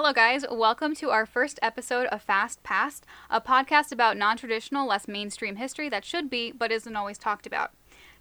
Hello, 0.00 0.12
guys. 0.12 0.44
Welcome 0.48 0.94
to 0.94 1.10
our 1.10 1.26
first 1.26 1.58
episode 1.60 2.06
of 2.06 2.22
Fast 2.22 2.62
Past, 2.62 3.04
a 3.28 3.40
podcast 3.40 3.90
about 3.90 4.16
non 4.16 4.36
traditional, 4.36 4.86
less 4.86 5.08
mainstream 5.08 5.56
history 5.56 5.88
that 5.88 6.04
should 6.04 6.30
be, 6.30 6.52
but 6.52 6.70
isn't 6.70 6.94
always 6.94 7.18
talked 7.18 7.48
about. 7.48 7.72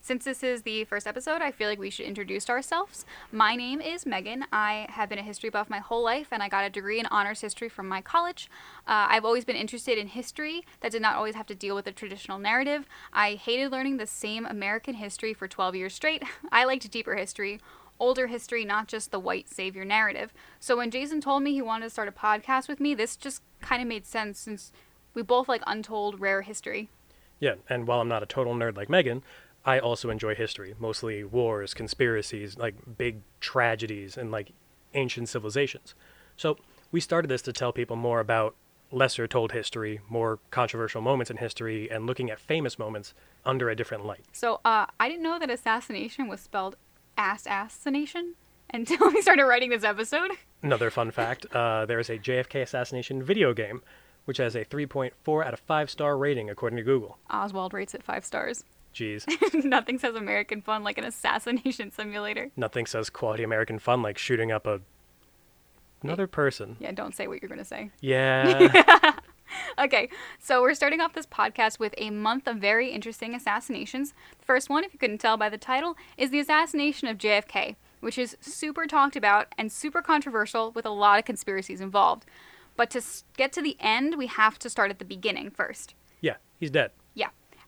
Since 0.01 0.25
this 0.25 0.41
is 0.41 0.63
the 0.63 0.85
first 0.85 1.05
episode, 1.05 1.43
I 1.43 1.51
feel 1.51 1.69
like 1.69 1.77
we 1.77 1.91
should 1.91 2.07
introduce 2.07 2.49
ourselves. 2.49 3.05
My 3.31 3.55
name 3.55 3.79
is 3.79 4.07
Megan. 4.07 4.45
I 4.51 4.87
have 4.89 5.07
been 5.07 5.19
a 5.19 5.23
history 5.23 5.51
buff 5.51 5.69
my 5.69 5.77
whole 5.77 6.03
life, 6.03 6.29
and 6.31 6.41
I 6.41 6.49
got 6.49 6.65
a 6.65 6.71
degree 6.71 6.99
in 6.99 7.05
honors 7.07 7.41
history 7.41 7.69
from 7.69 7.87
my 7.87 8.01
college. 8.01 8.49
Uh, 8.87 9.05
I've 9.09 9.25
always 9.25 9.45
been 9.45 9.55
interested 9.55 9.99
in 9.99 10.07
history 10.07 10.65
that 10.79 10.91
did 10.91 11.03
not 11.03 11.15
always 11.15 11.35
have 11.35 11.45
to 11.45 11.55
deal 11.55 11.75
with 11.75 11.85
a 11.85 11.91
traditional 11.91 12.39
narrative. 12.39 12.87
I 13.13 13.35
hated 13.35 13.71
learning 13.71 13.97
the 13.97 14.07
same 14.07 14.47
American 14.47 14.95
history 14.95 15.35
for 15.35 15.47
12 15.47 15.75
years 15.75 15.93
straight. 15.93 16.23
I 16.51 16.63
liked 16.63 16.89
deeper 16.89 17.13
history 17.13 17.59
older 17.99 18.27
history, 18.27 18.65
not 18.65 18.87
just 18.87 19.11
the 19.11 19.19
white 19.19 19.49
savior 19.49 19.85
narrative. 19.85 20.33
So 20.59 20.77
when 20.77 20.91
Jason 20.91 21.21
told 21.21 21.43
me 21.43 21.53
he 21.53 21.61
wanted 21.61 21.85
to 21.85 21.89
start 21.89 22.07
a 22.07 22.11
podcast 22.11 22.67
with 22.67 22.79
me, 22.79 22.93
this 22.93 23.15
just 23.15 23.41
kind 23.61 23.81
of 23.81 23.87
made 23.87 24.05
sense 24.05 24.39
since 24.39 24.71
we 25.13 25.21
both 25.21 25.47
like 25.47 25.63
untold 25.65 26.19
rare 26.19 26.41
history. 26.41 26.89
Yeah, 27.39 27.55
and 27.69 27.87
while 27.87 28.01
I'm 28.01 28.07
not 28.07 28.23
a 28.23 28.27
total 28.27 28.53
nerd 28.53 28.77
like 28.77 28.89
Megan, 28.89 29.23
I 29.65 29.79
also 29.79 30.09
enjoy 30.09 30.35
history, 30.35 30.75
mostly 30.79 31.23
wars, 31.23 31.73
conspiracies, 31.73 32.57
like 32.57 32.75
big 32.97 33.21
tragedies, 33.39 34.17
and 34.17 34.31
like 34.31 34.51
ancient 34.93 35.29
civilizations. 35.29 35.93
So 36.35 36.57
we 36.91 36.99
started 36.99 37.27
this 37.27 37.41
to 37.43 37.53
tell 37.53 37.73
people 37.73 37.95
more 37.95 38.19
about 38.19 38.55
lesser 38.91 39.27
told 39.27 39.51
history, 39.51 39.99
more 40.09 40.39
controversial 40.51 41.01
moments 41.01 41.29
in 41.29 41.37
history, 41.37 41.91
and 41.91 42.05
looking 42.05 42.31
at 42.31 42.39
famous 42.39 42.79
moments 42.79 43.13
under 43.45 43.69
a 43.69 43.75
different 43.75 44.05
light. 44.05 44.23
So 44.31 44.61
uh, 44.63 44.85
I 44.99 45.09
didn't 45.09 45.23
know 45.23 45.39
that 45.39 45.49
assassination 45.49 46.27
was 46.27 46.39
spelled 46.39 46.77
assassination 47.17 48.35
until 48.73 49.09
we 49.13 49.21
started 49.21 49.45
writing 49.45 49.69
this 49.69 49.83
episode. 49.83 50.31
Another 50.61 50.89
fun 50.89 51.11
fact 51.11 51.45
uh, 51.55 51.85
there 51.85 51.99
is 51.99 52.09
a 52.09 52.17
JFK 52.17 52.61
assassination 52.63 53.23
video 53.23 53.53
game, 53.53 53.81
which 54.25 54.37
has 54.37 54.55
a 54.55 54.65
3.4 54.65 55.45
out 55.45 55.53
of 55.53 55.59
5 55.61 55.89
star 55.89 56.17
rating 56.17 56.49
according 56.49 56.77
to 56.77 56.83
Google. 56.83 57.17
Oswald 57.29 57.73
rates 57.73 57.93
it 57.93 58.03
five 58.03 58.25
stars. 58.25 58.63
Jeez. 58.93 59.25
Nothing 59.63 59.99
says 59.99 60.15
American 60.15 60.61
fun 60.61 60.83
like 60.83 60.97
an 60.97 61.03
assassination 61.03 61.91
simulator. 61.91 62.51
Nothing 62.55 62.85
says 62.85 63.09
quality 63.09 63.43
American 63.43 63.77
fun 63.77 64.01
like 64.01 64.17
shooting 64.17 64.51
up 64.51 64.65
a 64.65 64.81
another 66.01 66.27
person. 66.27 66.77
Yeah, 66.79 66.91
don't 66.91 67.15
say 67.15 67.27
what 67.27 67.41
you're 67.41 67.49
going 67.49 67.59
to 67.59 67.65
say. 67.65 67.91
Yeah. 68.01 69.13
Okay, 69.79 70.09
so 70.39 70.61
we're 70.61 70.73
starting 70.73 71.01
off 71.01 71.13
this 71.13 71.25
podcast 71.25 71.79
with 71.79 71.93
a 71.97 72.09
month 72.09 72.47
of 72.47 72.57
very 72.57 72.89
interesting 72.89 73.35
assassinations. 73.35 74.13
The 74.39 74.45
first 74.45 74.69
one, 74.69 74.83
if 74.83 74.93
you 74.93 74.99
couldn't 74.99 75.19
tell 75.19 75.37
by 75.37 75.49
the 75.49 75.57
title, 75.57 75.95
is 76.17 76.31
the 76.31 76.39
assassination 76.39 77.07
of 77.07 77.17
JFK, 77.17 77.75
which 77.99 78.17
is 78.17 78.37
super 78.41 78.87
talked 78.87 79.15
about 79.15 79.47
and 79.57 79.71
super 79.71 80.01
controversial 80.01 80.71
with 80.71 80.85
a 80.85 80.89
lot 80.89 81.19
of 81.19 81.25
conspiracies 81.25 81.81
involved. 81.81 82.25
But 82.75 82.89
to 82.91 83.01
get 83.35 83.53
to 83.53 83.61
the 83.61 83.77
end, 83.79 84.15
we 84.15 84.27
have 84.27 84.57
to 84.59 84.69
start 84.69 84.89
at 84.91 84.99
the 84.99 85.05
beginning 85.05 85.51
first. 85.51 85.95
yeah, 86.21 86.37
he's 86.59 86.71
dead. 86.71 86.91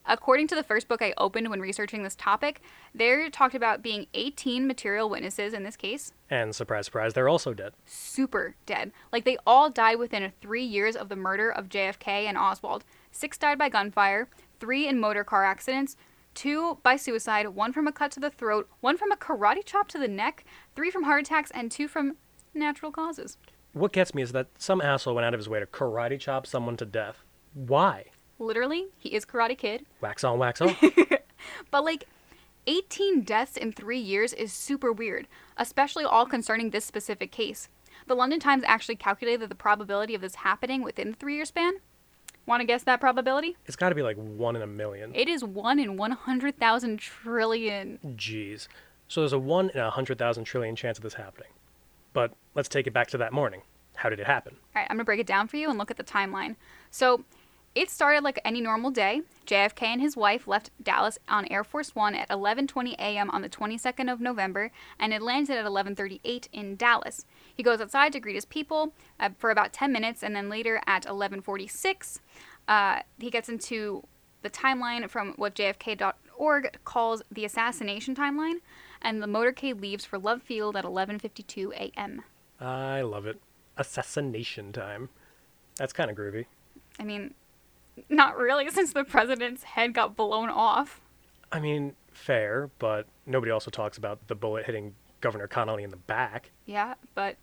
According 0.09 0.47
to 0.47 0.55
the 0.55 0.63
first 0.63 0.88
book 0.88 1.03
I 1.03 1.13
opened 1.19 1.49
when 1.49 1.61
researching 1.61 2.02
this 2.02 2.15
topic, 2.15 2.61
there 2.95 3.29
talked 3.29 3.53
about 3.53 3.83
being 3.83 4.07
18 4.15 4.65
material 4.65 5.07
witnesses 5.07 5.53
in 5.53 5.61
this 5.61 5.75
case. 5.75 6.13
And 6.31 6.55
surprise, 6.55 6.85
surprise, 6.85 7.13
they're 7.13 7.29
also 7.29 7.53
dead. 7.53 7.73
Super 7.85 8.55
dead. 8.65 8.91
Like 9.13 9.23
they 9.23 9.37
all 9.45 9.69
died 9.69 9.99
within 9.99 10.33
three 10.41 10.63
years 10.63 10.95
of 10.95 11.09
the 11.09 11.15
murder 11.15 11.52
of 11.52 11.69
JFK 11.69 12.07
and 12.25 12.39
Oswald. 12.39 12.85
Six 13.11 13.37
died 13.37 13.59
by 13.59 13.69
gunfire, 13.69 14.27
three 14.59 14.87
in 14.87 14.99
motor 14.99 15.23
car 15.23 15.45
accidents, 15.45 15.95
two 16.33 16.80
by 16.81 16.95
suicide, 16.95 17.49
one 17.49 17.71
from 17.71 17.87
a 17.87 17.91
cut 17.91 18.09
to 18.13 18.19
the 18.19 18.31
throat, 18.31 18.67
one 18.81 18.97
from 18.97 19.11
a 19.11 19.15
karate 19.15 19.63
chop 19.63 19.89
to 19.89 19.99
the 19.99 20.07
neck, 20.07 20.43
three 20.75 20.89
from 20.89 21.03
heart 21.03 21.21
attacks, 21.21 21.52
and 21.52 21.69
two 21.69 21.87
from 21.87 22.15
natural 22.55 22.91
causes. 22.91 23.37
What 23.73 23.93
gets 23.93 24.15
me 24.15 24.23
is 24.23 24.31
that 24.31 24.47
some 24.57 24.81
asshole 24.81 25.13
went 25.13 25.25
out 25.25 25.35
of 25.35 25.39
his 25.39 25.47
way 25.47 25.59
to 25.59 25.67
karate 25.67 26.19
chop 26.19 26.47
someone 26.47 26.77
to 26.77 26.85
death. 26.85 27.17
Why? 27.53 28.05
Literally, 28.39 28.87
he 28.97 29.09
is 29.09 29.25
Karate 29.25 29.57
Kid. 29.57 29.85
Wax 30.01 30.23
on, 30.23 30.39
wax 30.39 30.61
off. 30.61 30.81
But 31.71 31.83
like 31.83 32.08
18 32.67 33.21
deaths 33.21 33.58
in 33.58 33.71
three 33.71 33.99
years 33.99 34.33
is 34.33 34.52
super 34.52 34.91
weird, 34.91 35.27
especially 35.58 36.03
all 36.03 36.25
concerning 36.25 36.69
this 36.69 36.86
specific 36.86 37.31
case. 37.31 37.69
The 38.08 38.15
London 38.15 38.39
Times 38.39 38.64
actually 38.65 38.95
calculated 38.95 39.49
the 39.49 39.55
probability 39.55 40.15
of 40.15 40.21
this 40.21 40.36
happening 40.36 40.83
within 40.83 41.11
the 41.11 41.17
three 41.17 41.36
year 41.36 41.45
span. 41.45 41.75
Want 42.45 42.61
to 42.61 42.65
guess 42.65 42.83
that 42.83 42.99
probability? 42.99 43.58
it's 43.67 43.75
got 43.75 43.89
to 43.89 43.95
be 43.95 44.02
like 44.02 44.17
one 44.17 44.55
in 44.55 44.61
a 44.61 44.67
million. 44.67 45.14
It 45.14 45.27
is 45.27 45.43
1 45.43 45.77
in 45.77 45.97
100,000 45.97 46.97
trillion. 46.97 47.99
Jeez. 48.17 48.67
So 49.08 49.21
there's 49.21 49.33
a 49.33 49.39
one 49.39 49.69
in 49.71 49.80
a 49.80 49.89
hundred 49.89 50.17
thousand 50.17 50.45
trillion 50.45 50.75
chance 50.75 50.97
of 50.97 51.03
this 51.03 51.14
happening. 51.15 51.49
But 52.14 52.33
let's 52.55 52.69
take 52.69 52.87
it 52.87 52.93
back 52.93 53.08
to 53.09 53.17
that 53.17 53.33
morning. 53.33 53.61
How 53.95 54.09
did 54.09 54.19
it 54.19 54.25
happen? 54.27 54.55
All 54.75 54.81
right, 54.81 54.87
I'm 54.89 54.95
going 54.95 54.99
to 54.99 55.05
break 55.05 55.19
it 55.19 55.27
down 55.27 55.47
for 55.47 55.58
you 55.58 55.69
and 55.69 55.77
look 55.77 55.91
at 55.91 55.97
the 55.97 56.03
timeline. 56.03 56.55
So, 56.89 57.23
it 57.75 57.89
started 57.89 58.23
like 58.23 58.39
any 58.43 58.61
normal 58.61 58.91
day. 58.91 59.21
JFK 59.45 59.83
and 59.83 60.02
his 60.02 60.17
wife 60.17 60.47
left 60.47 60.71
Dallas 60.81 61.17
on 61.27 61.45
Air 61.52 61.63
Force 61.63 61.95
1 61.95 62.15
at 62.15 62.30
11:20 62.30 62.93
a.m. 62.93 63.30
on 63.30 63.41
the 63.41 63.49
22nd 63.49 64.11
of 64.11 64.19
November 64.19 64.71
and 64.99 65.13
it 65.13 65.21
landed 65.21 65.57
at 65.57 65.65
11:38 65.65 66.47
in 66.52 66.75
Dallas. 66.75 67.25
He 67.53 67.63
goes 67.63 67.81
outside 67.81 68.13
to 68.13 68.19
greet 68.19 68.35
his 68.35 68.45
people 68.45 68.93
uh, 69.19 69.29
for 69.37 69.52
about 69.52 69.73
10 69.73 69.91
minutes 69.91 70.23
and 70.23 70.35
then 70.35 70.49
later 70.49 70.81
at 70.87 71.05
11:46 71.05 72.19
uh, 72.67 72.99
he 73.19 73.29
gets 73.29 73.49
into 73.49 74.03
the 74.41 74.49
timeline 74.49 75.09
from 75.09 75.33
what 75.33 75.55
JFK.org 75.55 76.77
calls 76.85 77.21
the 77.31 77.45
assassination 77.45 78.15
timeline 78.15 78.61
and 79.02 79.21
the 79.21 79.27
motorcade 79.27 79.81
leaves 79.81 80.05
for 80.05 80.17
Love 80.17 80.41
Field 80.41 80.75
at 80.75 80.85
11:52 80.85 81.73
a.m. 81.73 82.23
I 82.59 83.02
love 83.02 83.25
it. 83.25 83.39
Assassination 83.77 84.73
time. 84.73 85.09
That's 85.77 85.93
kind 85.93 86.11
of 86.11 86.17
groovy. 86.17 86.45
I 86.99 87.03
mean, 87.03 87.33
not 88.10 88.37
really, 88.37 88.70
since 88.71 88.93
the 88.93 89.04
president's 89.04 89.64
head 89.64 89.93
got 89.93 90.15
blown 90.15 90.49
off. 90.49 91.02
I 91.52 91.60
mean, 91.60 91.95
fair, 92.11 92.70
but 92.80 93.08
nobody 93.26 93.52
also 93.52 93.71
talks 93.71 93.98
about 93.98 94.27
the 94.27 94.36
bullet 94.36 94.65
hitting 94.65 94.95
Governor 95.21 95.48
Connolly 95.48 95.83
in 95.83 95.89
the 95.89 95.98
back. 95.98 96.52
Yeah, 96.65 96.93
but 97.15 97.38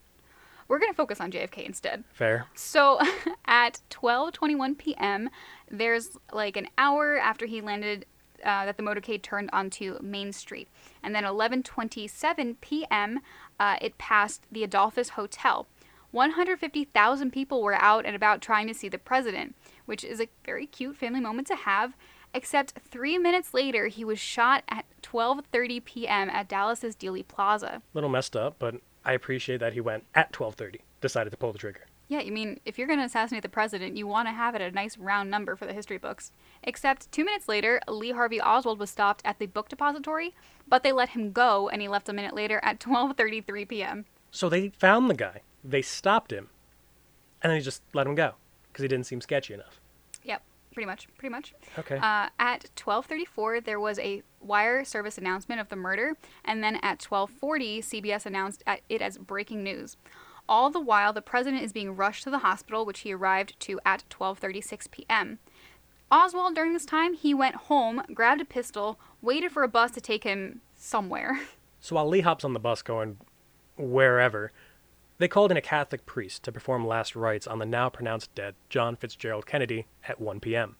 we're 0.68 0.78
gonna 0.78 0.94
focus 0.94 1.20
on 1.20 1.30
JFK 1.30 1.66
instead. 1.66 2.04
Fair. 2.12 2.46
So 2.54 3.00
at 3.46 3.80
12:21 3.90 4.78
p.m., 4.78 5.30
there's 5.70 6.16
like 6.32 6.56
an 6.56 6.68
hour 6.78 7.18
after 7.18 7.46
he 7.46 7.60
landed 7.60 8.06
uh, 8.44 8.66
that 8.66 8.76
the 8.76 8.82
motorcade 8.82 9.22
turned 9.22 9.50
onto 9.52 9.98
Main 10.02 10.32
Street, 10.32 10.68
and 11.02 11.14
then 11.14 11.24
11:27 11.24 12.56
p.m. 12.60 13.20
Uh, 13.58 13.76
it 13.80 13.98
passed 13.98 14.42
the 14.50 14.64
Adolphus 14.64 15.10
Hotel. 15.10 15.66
150,000 16.16 17.30
people 17.30 17.62
were 17.62 17.74
out 17.74 18.06
and 18.06 18.16
about 18.16 18.40
trying 18.40 18.66
to 18.66 18.72
see 18.72 18.88
the 18.88 18.96
president, 18.96 19.54
which 19.84 20.02
is 20.02 20.18
a 20.18 20.28
very 20.46 20.66
cute 20.66 20.96
family 20.96 21.20
moment 21.20 21.46
to 21.46 21.54
have. 21.54 21.94
Except 22.32 22.72
three 22.90 23.18
minutes 23.18 23.52
later, 23.52 23.88
he 23.88 24.02
was 24.02 24.18
shot 24.18 24.64
at 24.70 24.86
12:30 25.02 25.84
p.m. 25.84 26.30
at 26.30 26.48
Dallas's 26.48 26.96
Dealey 26.96 27.26
Plaza. 27.26 27.82
Little 27.92 28.08
messed 28.08 28.34
up, 28.34 28.56
but 28.58 28.76
I 29.04 29.12
appreciate 29.12 29.60
that 29.60 29.74
he 29.74 29.80
went 29.82 30.04
at 30.14 30.32
12:30. 30.32 30.80
Decided 31.02 31.30
to 31.30 31.36
pull 31.36 31.52
the 31.52 31.58
trigger. 31.58 31.84
Yeah, 32.08 32.20
you 32.20 32.32
mean 32.32 32.60
if 32.64 32.78
you're 32.78 32.86
going 32.86 32.98
to 33.00 33.04
assassinate 33.04 33.42
the 33.42 33.50
president, 33.50 33.98
you 33.98 34.06
want 34.06 34.26
to 34.26 34.32
have 34.32 34.54
it 34.54 34.62
at 34.62 34.72
a 34.72 34.74
nice 34.74 34.96
round 34.96 35.30
number 35.30 35.54
for 35.54 35.66
the 35.66 35.74
history 35.74 35.98
books. 35.98 36.32
Except 36.62 37.12
two 37.12 37.26
minutes 37.26 37.46
later, 37.46 37.78
Lee 37.88 38.12
Harvey 38.12 38.40
Oswald 38.40 38.78
was 38.78 38.88
stopped 38.88 39.20
at 39.26 39.38
the 39.38 39.46
book 39.46 39.68
depository, 39.68 40.34
but 40.66 40.82
they 40.82 40.92
let 40.92 41.10
him 41.10 41.32
go, 41.32 41.68
and 41.68 41.82
he 41.82 41.88
left 41.88 42.08
a 42.08 42.14
minute 42.14 42.34
later 42.34 42.58
at 42.62 42.80
12:33 42.80 43.68
p.m. 43.68 44.06
So 44.30 44.48
they 44.48 44.70
found 44.70 45.10
the 45.10 45.14
guy. 45.14 45.42
They 45.68 45.82
stopped 45.82 46.32
him, 46.32 46.48
and 47.42 47.50
then 47.50 47.58
he 47.58 47.64
just 47.64 47.82
let 47.92 48.06
him 48.06 48.14
go 48.14 48.34
because 48.68 48.82
he 48.82 48.88
didn't 48.88 49.06
seem 49.06 49.20
sketchy 49.20 49.54
enough. 49.54 49.80
Yep, 50.22 50.42
pretty 50.72 50.86
much, 50.86 51.08
pretty 51.18 51.32
much. 51.32 51.54
Okay. 51.78 51.96
Uh, 51.96 52.28
at 52.38 52.70
12:34, 52.76 53.64
there 53.64 53.80
was 53.80 53.98
a 53.98 54.22
wire 54.40 54.84
service 54.84 55.18
announcement 55.18 55.60
of 55.60 55.68
the 55.68 55.76
murder, 55.76 56.16
and 56.44 56.62
then 56.62 56.76
at 56.82 57.00
12:40, 57.00 57.78
CBS 57.82 58.26
announced 58.26 58.62
it 58.88 59.02
as 59.02 59.18
breaking 59.18 59.62
news. 59.64 59.96
All 60.48 60.70
the 60.70 60.80
while, 60.80 61.12
the 61.12 61.22
president 61.22 61.64
is 61.64 61.72
being 61.72 61.96
rushed 61.96 62.22
to 62.24 62.30
the 62.30 62.38
hospital, 62.38 62.84
which 62.86 63.00
he 63.00 63.12
arrived 63.12 63.58
to 63.60 63.80
at 63.84 64.04
12:36 64.10 64.90
p.m. 64.90 65.38
Oswald, 66.10 66.54
during 66.54 66.72
this 66.72 66.86
time, 66.86 67.14
he 67.14 67.34
went 67.34 67.56
home, 67.56 68.02
grabbed 68.14 68.40
a 68.40 68.44
pistol, 68.44 68.98
waited 69.20 69.50
for 69.50 69.64
a 69.64 69.68
bus 69.68 69.90
to 69.92 70.00
take 70.00 70.24
him 70.24 70.60
somewhere. 70.74 71.40
So 71.78 71.94
while 71.94 72.08
Lee 72.08 72.22
hops 72.22 72.44
on 72.44 72.52
the 72.52 72.58
bus 72.58 72.82
going 72.82 73.18
wherever, 73.76 74.50
they 75.18 75.28
called 75.28 75.50
in 75.50 75.56
a 75.56 75.62
Catholic 75.62 76.06
priest 76.06 76.42
to 76.44 76.52
perform 76.52 76.86
last 76.86 77.16
rites 77.16 77.46
on 77.46 77.58
the 77.58 77.66
now 77.66 77.88
pronounced 77.88 78.34
dead 78.34 78.54
John 78.68 78.96
Fitzgerald 78.96 79.46
Kennedy 79.46 79.86
at 80.06 80.20
1 80.20 80.40
p.m. 80.40 80.76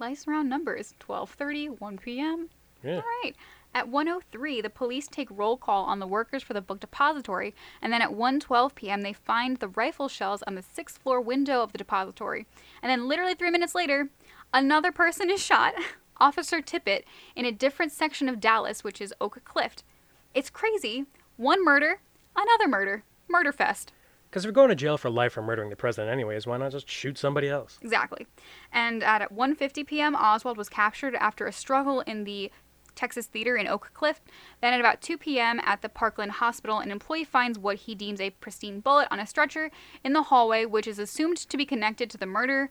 nice 0.00 0.26
round 0.26 0.48
numbers 0.48 0.94
12:30, 1.00 1.80
1 1.80 1.98
p.m. 1.98 2.48
Yeah. 2.82 2.96
All 2.96 3.02
right. 3.22 3.34
At 3.74 3.88
1:03, 3.88 4.62
the 4.62 4.68
police 4.68 5.08
take 5.08 5.28
roll 5.30 5.56
call 5.56 5.84
on 5.84 5.98
the 5.98 6.06
workers 6.06 6.42
for 6.42 6.52
the 6.52 6.60
book 6.60 6.80
depository, 6.80 7.54
and 7.80 7.90
then 7.92 8.02
at 8.02 8.10
1:12 8.10 8.74
p.m. 8.74 9.00
they 9.00 9.14
find 9.14 9.56
the 9.56 9.68
rifle 9.68 10.08
shells 10.08 10.42
on 10.42 10.54
the 10.56 10.62
sixth 10.62 10.98
floor 10.98 11.20
window 11.20 11.62
of 11.62 11.72
the 11.72 11.78
depository. 11.78 12.46
And 12.82 12.90
then 12.90 13.08
literally 13.08 13.34
3 13.34 13.50
minutes 13.50 13.74
later, 13.74 14.10
another 14.52 14.92
person 14.92 15.30
is 15.30 15.42
shot, 15.42 15.74
Officer 16.18 16.60
Tippit, 16.60 17.04
in 17.34 17.46
a 17.46 17.52
different 17.52 17.92
section 17.92 18.28
of 18.28 18.40
Dallas, 18.40 18.84
which 18.84 19.00
is 19.00 19.14
Oak 19.20 19.40
Cliff. 19.44 19.76
It's 20.34 20.50
crazy. 20.50 21.06
One 21.38 21.64
murder, 21.64 22.00
another 22.36 22.68
murder. 22.68 23.04
Murder 23.32 23.52
fest. 23.52 23.92
Because 24.30 24.44
if 24.44 24.46
you're 24.46 24.52
going 24.52 24.68
to 24.68 24.74
jail 24.74 24.96
for 24.96 25.10
life 25.10 25.32
for 25.32 25.42
murdering 25.42 25.68
the 25.68 25.76
president 25.76 26.10
anyways, 26.10 26.46
why 26.46 26.56
not 26.56 26.72
just 26.72 26.88
shoot 26.88 27.18
somebody 27.18 27.48
else? 27.48 27.78
Exactly. 27.82 28.26
And 28.72 29.02
at 29.02 29.34
1:50 29.34 29.86
p.m., 29.86 30.14
Oswald 30.14 30.56
was 30.56 30.68
captured 30.68 31.14
after 31.16 31.46
a 31.46 31.52
struggle 31.52 32.00
in 32.02 32.24
the 32.24 32.50
Texas 32.94 33.26
Theater 33.26 33.56
in 33.56 33.66
Oak 33.66 33.90
Cliff. 33.94 34.20
Then 34.60 34.72
at 34.72 34.80
about 34.80 35.00
2 35.00 35.18
p.m. 35.18 35.60
at 35.64 35.82
the 35.82 35.88
Parkland 35.88 36.32
Hospital, 36.32 36.78
an 36.78 36.90
employee 36.90 37.24
finds 37.24 37.58
what 37.58 37.76
he 37.76 37.94
deems 37.94 38.20
a 38.20 38.30
pristine 38.30 38.80
bullet 38.80 39.08
on 39.10 39.20
a 39.20 39.26
stretcher 39.26 39.70
in 40.04 40.12
the 40.12 40.24
hallway, 40.24 40.64
which 40.64 40.86
is 40.86 40.98
assumed 40.98 41.36
to 41.36 41.56
be 41.56 41.66
connected 41.66 42.10
to 42.10 42.18
the 42.18 42.26
murder 42.26 42.70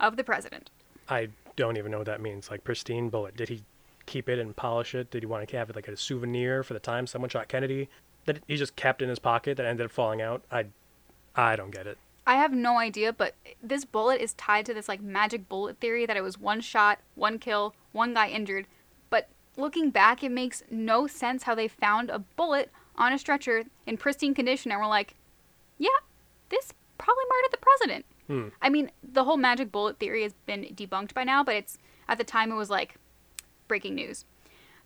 of 0.00 0.16
the 0.16 0.24
president. 0.24 0.70
I 1.08 1.28
don't 1.56 1.76
even 1.76 1.92
know 1.92 1.98
what 1.98 2.06
that 2.06 2.20
means. 2.20 2.50
Like 2.50 2.64
pristine 2.64 3.10
bullet. 3.10 3.36
Did 3.36 3.48
he 3.48 3.64
keep 4.06 4.28
it 4.28 4.38
and 4.38 4.54
polish 4.54 4.94
it? 4.94 5.10
Did 5.10 5.22
he 5.22 5.26
want 5.26 5.48
to 5.48 5.56
have 5.56 5.70
it 5.70 5.76
like 5.76 5.88
a 5.88 5.96
souvenir 5.96 6.62
for 6.62 6.74
the 6.74 6.80
time 6.80 7.06
someone 7.06 7.30
shot 7.30 7.48
Kennedy? 7.48 7.88
That 8.26 8.40
he 8.46 8.56
just 8.56 8.76
kept 8.76 9.02
in 9.02 9.08
his 9.08 9.18
pocket 9.18 9.56
that 9.56 9.66
ended 9.66 9.86
up 9.86 9.92
falling 9.92 10.22
out? 10.22 10.42
I, 10.50 10.66
I 11.34 11.56
don't 11.56 11.70
get 11.70 11.86
it. 11.86 11.98
I 12.26 12.36
have 12.36 12.52
no 12.52 12.78
idea, 12.78 13.12
but 13.12 13.34
this 13.62 13.84
bullet 13.84 14.20
is 14.20 14.32
tied 14.34 14.64
to 14.66 14.74
this 14.74 14.88
like 14.88 15.02
magic 15.02 15.48
bullet 15.48 15.78
theory 15.78 16.06
that 16.06 16.16
it 16.16 16.22
was 16.22 16.38
one 16.38 16.60
shot, 16.60 16.98
one 17.14 17.38
kill, 17.38 17.74
one 17.92 18.14
guy 18.14 18.28
injured. 18.28 18.66
But 19.10 19.28
looking 19.56 19.90
back, 19.90 20.24
it 20.24 20.30
makes 20.30 20.62
no 20.70 21.06
sense 21.06 21.42
how 21.42 21.54
they 21.54 21.68
found 21.68 22.08
a 22.08 22.20
bullet 22.20 22.70
on 22.96 23.12
a 23.12 23.18
stretcher 23.18 23.64
in 23.86 23.96
pristine 23.98 24.34
condition 24.34 24.72
and 24.72 24.80
were 24.80 24.86
like, 24.86 25.14
yeah, 25.78 25.90
this 26.48 26.72
probably 26.96 27.24
murdered 27.28 27.52
the 27.52 27.58
president. 27.58 28.04
Hmm. 28.26 28.48
I 28.62 28.70
mean, 28.70 28.90
the 29.02 29.24
whole 29.24 29.36
magic 29.36 29.70
bullet 29.70 29.98
theory 29.98 30.22
has 30.22 30.32
been 30.46 30.62
debunked 30.74 31.12
by 31.12 31.24
now, 31.24 31.44
but 31.44 31.56
it's 31.56 31.78
at 32.08 32.16
the 32.16 32.24
time 32.24 32.50
it 32.50 32.56
was 32.56 32.70
like 32.70 32.94
breaking 33.68 33.94
news. 33.96 34.24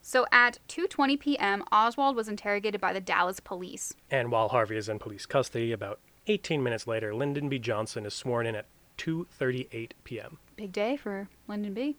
So 0.03 0.27
at 0.33 0.59
2:20 0.69 1.19
p.m., 1.19 1.65
Oswald 1.71 2.17
was 2.17 2.29
interrogated 2.29 2.81
by 2.81 2.93
the 2.93 3.01
Dallas 3.01 3.41
police. 3.41 3.95
And 4.11 4.31
while 4.31 4.49
Harvey 4.49 4.77
is 4.77 4.89
in 4.89 4.99
police 4.99 5.27
custody, 5.27 5.73
about 5.73 6.01
18 6.27 6.63
minutes 6.63 6.87
later, 6.87 7.15
Lyndon 7.15 7.49
B. 7.49 7.59
Johnson 7.59 8.07
is 8.07 8.15
sworn 8.15 8.47
in 8.47 8.55
at 8.55 8.67
2:38 8.99 9.93
p.m. 10.05 10.39
Big 10.57 10.73
day 10.73 10.97
for 10.97 11.29
Lyndon 11.47 11.75
B. 11.75 11.97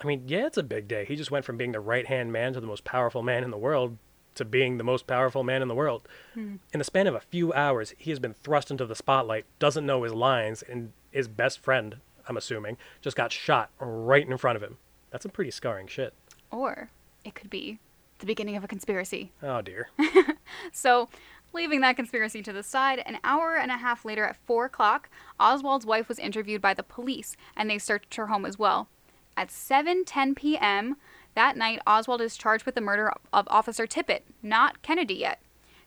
I 0.00 0.06
mean, 0.06 0.24
yeah, 0.26 0.46
it's 0.46 0.58
a 0.58 0.62
big 0.62 0.88
day. 0.88 1.04
He 1.04 1.16
just 1.16 1.30
went 1.30 1.44
from 1.44 1.56
being 1.56 1.72
the 1.72 1.80
right-hand 1.80 2.32
man 2.32 2.52
to 2.52 2.60
the 2.60 2.66
most 2.66 2.84
powerful 2.84 3.22
man 3.22 3.44
in 3.44 3.50
the 3.50 3.56
world 3.56 3.96
to 4.34 4.44
being 4.44 4.78
the 4.78 4.84
most 4.84 5.06
powerful 5.06 5.44
man 5.44 5.62
in 5.62 5.68
the 5.68 5.74
world. 5.74 6.08
Hmm. 6.34 6.56
In 6.72 6.78
the 6.78 6.84
span 6.84 7.06
of 7.06 7.14
a 7.14 7.20
few 7.20 7.52
hours, 7.52 7.94
he 7.98 8.10
has 8.10 8.18
been 8.18 8.34
thrust 8.34 8.70
into 8.70 8.86
the 8.86 8.96
spotlight, 8.96 9.46
doesn't 9.58 9.86
know 9.86 10.02
his 10.02 10.12
lines, 10.12 10.62
and 10.62 10.92
his 11.10 11.28
best 11.28 11.60
friend, 11.60 11.96
I'm 12.28 12.36
assuming, 12.36 12.76
just 13.00 13.16
got 13.16 13.32
shot 13.32 13.70
right 13.78 14.28
in 14.28 14.36
front 14.36 14.56
of 14.56 14.62
him. 14.62 14.78
That's 15.10 15.22
some 15.22 15.30
pretty 15.30 15.52
scarring 15.52 15.86
shit. 15.86 16.14
Or 16.50 16.90
it 17.24 17.34
could 17.34 17.50
be 17.50 17.78
the 18.18 18.26
beginning 18.26 18.56
of 18.56 18.64
a 18.64 18.68
conspiracy. 18.68 19.32
Oh 19.42 19.60
dear. 19.62 19.88
So, 20.72 21.08
leaving 21.52 21.80
that 21.80 21.96
conspiracy 21.96 22.42
to 22.42 22.52
the 22.52 22.62
side, 22.62 23.02
an 23.06 23.18
hour 23.24 23.56
and 23.56 23.70
a 23.70 23.76
half 23.76 24.04
later 24.04 24.24
at 24.24 24.36
4 24.46 24.66
o'clock, 24.66 25.08
Oswald's 25.38 25.86
wife 25.86 26.08
was 26.08 26.18
interviewed 26.18 26.62
by 26.62 26.74
the 26.74 26.82
police, 26.82 27.36
and 27.56 27.68
they 27.68 27.78
searched 27.78 28.14
her 28.14 28.28
home 28.28 28.44
as 28.44 28.58
well. 28.58 28.88
At 29.36 29.48
7:10 29.48 30.36
p.m. 30.36 30.96
that 31.34 31.56
night, 31.56 31.80
Oswald 31.86 32.20
is 32.20 32.36
charged 32.36 32.66
with 32.66 32.74
the 32.76 32.80
murder 32.80 33.12
of 33.32 33.48
Officer 33.50 33.86
Tippit, 33.86 34.22
not 34.42 34.82
Kennedy 34.82 35.14
yet. 35.14 35.40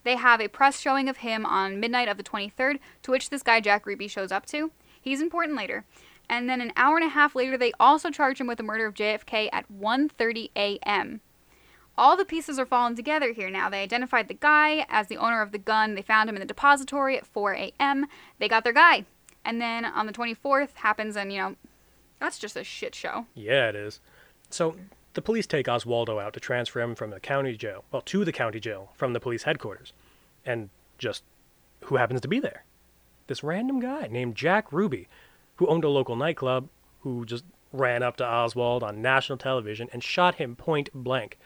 They 0.03 0.15
have 0.15 0.41
a 0.41 0.47
press 0.47 0.79
showing 0.79 1.09
of 1.09 1.17
him 1.17 1.45
on 1.45 1.79
midnight 1.79 2.07
of 2.07 2.17
the 2.17 2.23
23rd, 2.23 2.79
to 3.03 3.11
which 3.11 3.29
this 3.29 3.43
guy 3.43 3.59
Jack 3.59 3.85
Ruby 3.85 4.07
shows 4.07 4.31
up 4.31 4.45
to. 4.47 4.71
He's 5.01 5.21
important 5.21 5.57
later. 5.57 5.85
And 6.29 6.49
then 6.49 6.61
an 6.61 6.73
hour 6.75 6.97
and 6.97 7.05
a 7.05 7.09
half 7.09 7.35
later, 7.35 7.57
they 7.57 7.71
also 7.79 8.09
charge 8.09 8.39
him 8.39 8.47
with 8.47 8.57
the 8.57 8.63
murder 8.63 8.85
of 8.85 8.93
JFK 8.93 9.49
at 9.53 9.71
1:30 9.71 10.49
a.m. 10.55 11.21
All 11.97 12.15
the 12.15 12.25
pieces 12.25 12.59
are 12.59 12.65
falling 12.65 12.95
together 12.95 13.31
here 13.31 13.49
now. 13.49 13.69
They 13.69 13.81
identified 13.81 14.27
the 14.27 14.35
guy 14.35 14.85
as 14.89 15.07
the 15.07 15.17
owner 15.17 15.41
of 15.41 15.51
the 15.51 15.57
gun. 15.57 15.95
They 15.95 16.01
found 16.01 16.29
him 16.29 16.35
in 16.35 16.39
the 16.39 16.45
depository 16.45 17.17
at 17.17 17.25
4 17.25 17.53
a.m. 17.53 18.05
They 18.37 18.47
got 18.47 18.63
their 18.63 18.73
guy. 18.73 19.05
And 19.43 19.61
then 19.61 19.85
on 19.85 20.05
the 20.05 20.13
24th 20.13 20.75
happens, 20.75 21.15
and 21.15 21.31
you 21.31 21.39
know, 21.39 21.55
that's 22.19 22.37
just 22.37 22.55
a 22.55 22.63
shit 22.63 22.93
show. 22.93 23.25
Yeah, 23.33 23.69
it 23.69 23.75
is. 23.75 23.99
So 24.49 24.75
the 25.13 25.21
police 25.21 25.47
take 25.47 25.65
Oswaldo 25.65 26.21
out 26.21 26.33
to 26.33 26.39
transfer 26.39 26.81
him 26.81 26.93
from 26.93 27.09
the 27.09 27.19
county 27.19 27.55
jail, 27.57 27.83
well, 27.91 28.01
to 28.03 28.23
the 28.23 28.31
county 28.31 28.59
jail 28.59 28.91
from 28.95 29.13
the 29.13 29.19
police 29.19 29.43
headquarters. 29.43 29.93
And 30.45 30.69
just 30.97 31.23
who 31.85 31.95
happens 31.95 32.21
to 32.21 32.27
be 32.27 32.39
there? 32.39 32.63
This 33.27 33.43
random 33.43 33.79
guy 33.79 34.07
named 34.11 34.35
Jack 34.35 34.71
Ruby, 34.71 35.07
who 35.55 35.67
owned 35.67 35.83
a 35.83 35.89
local 35.89 36.15
nightclub, 36.15 36.69
who 37.01 37.25
just 37.25 37.43
ran 37.73 38.03
up 38.03 38.17
to 38.17 38.25
Oswald 38.25 38.83
on 38.83 39.01
national 39.01 39.37
television 39.37 39.89
and 39.91 40.03
shot 40.03 40.35
him 40.35 40.55
point 40.55 40.89
blank. 40.93 41.37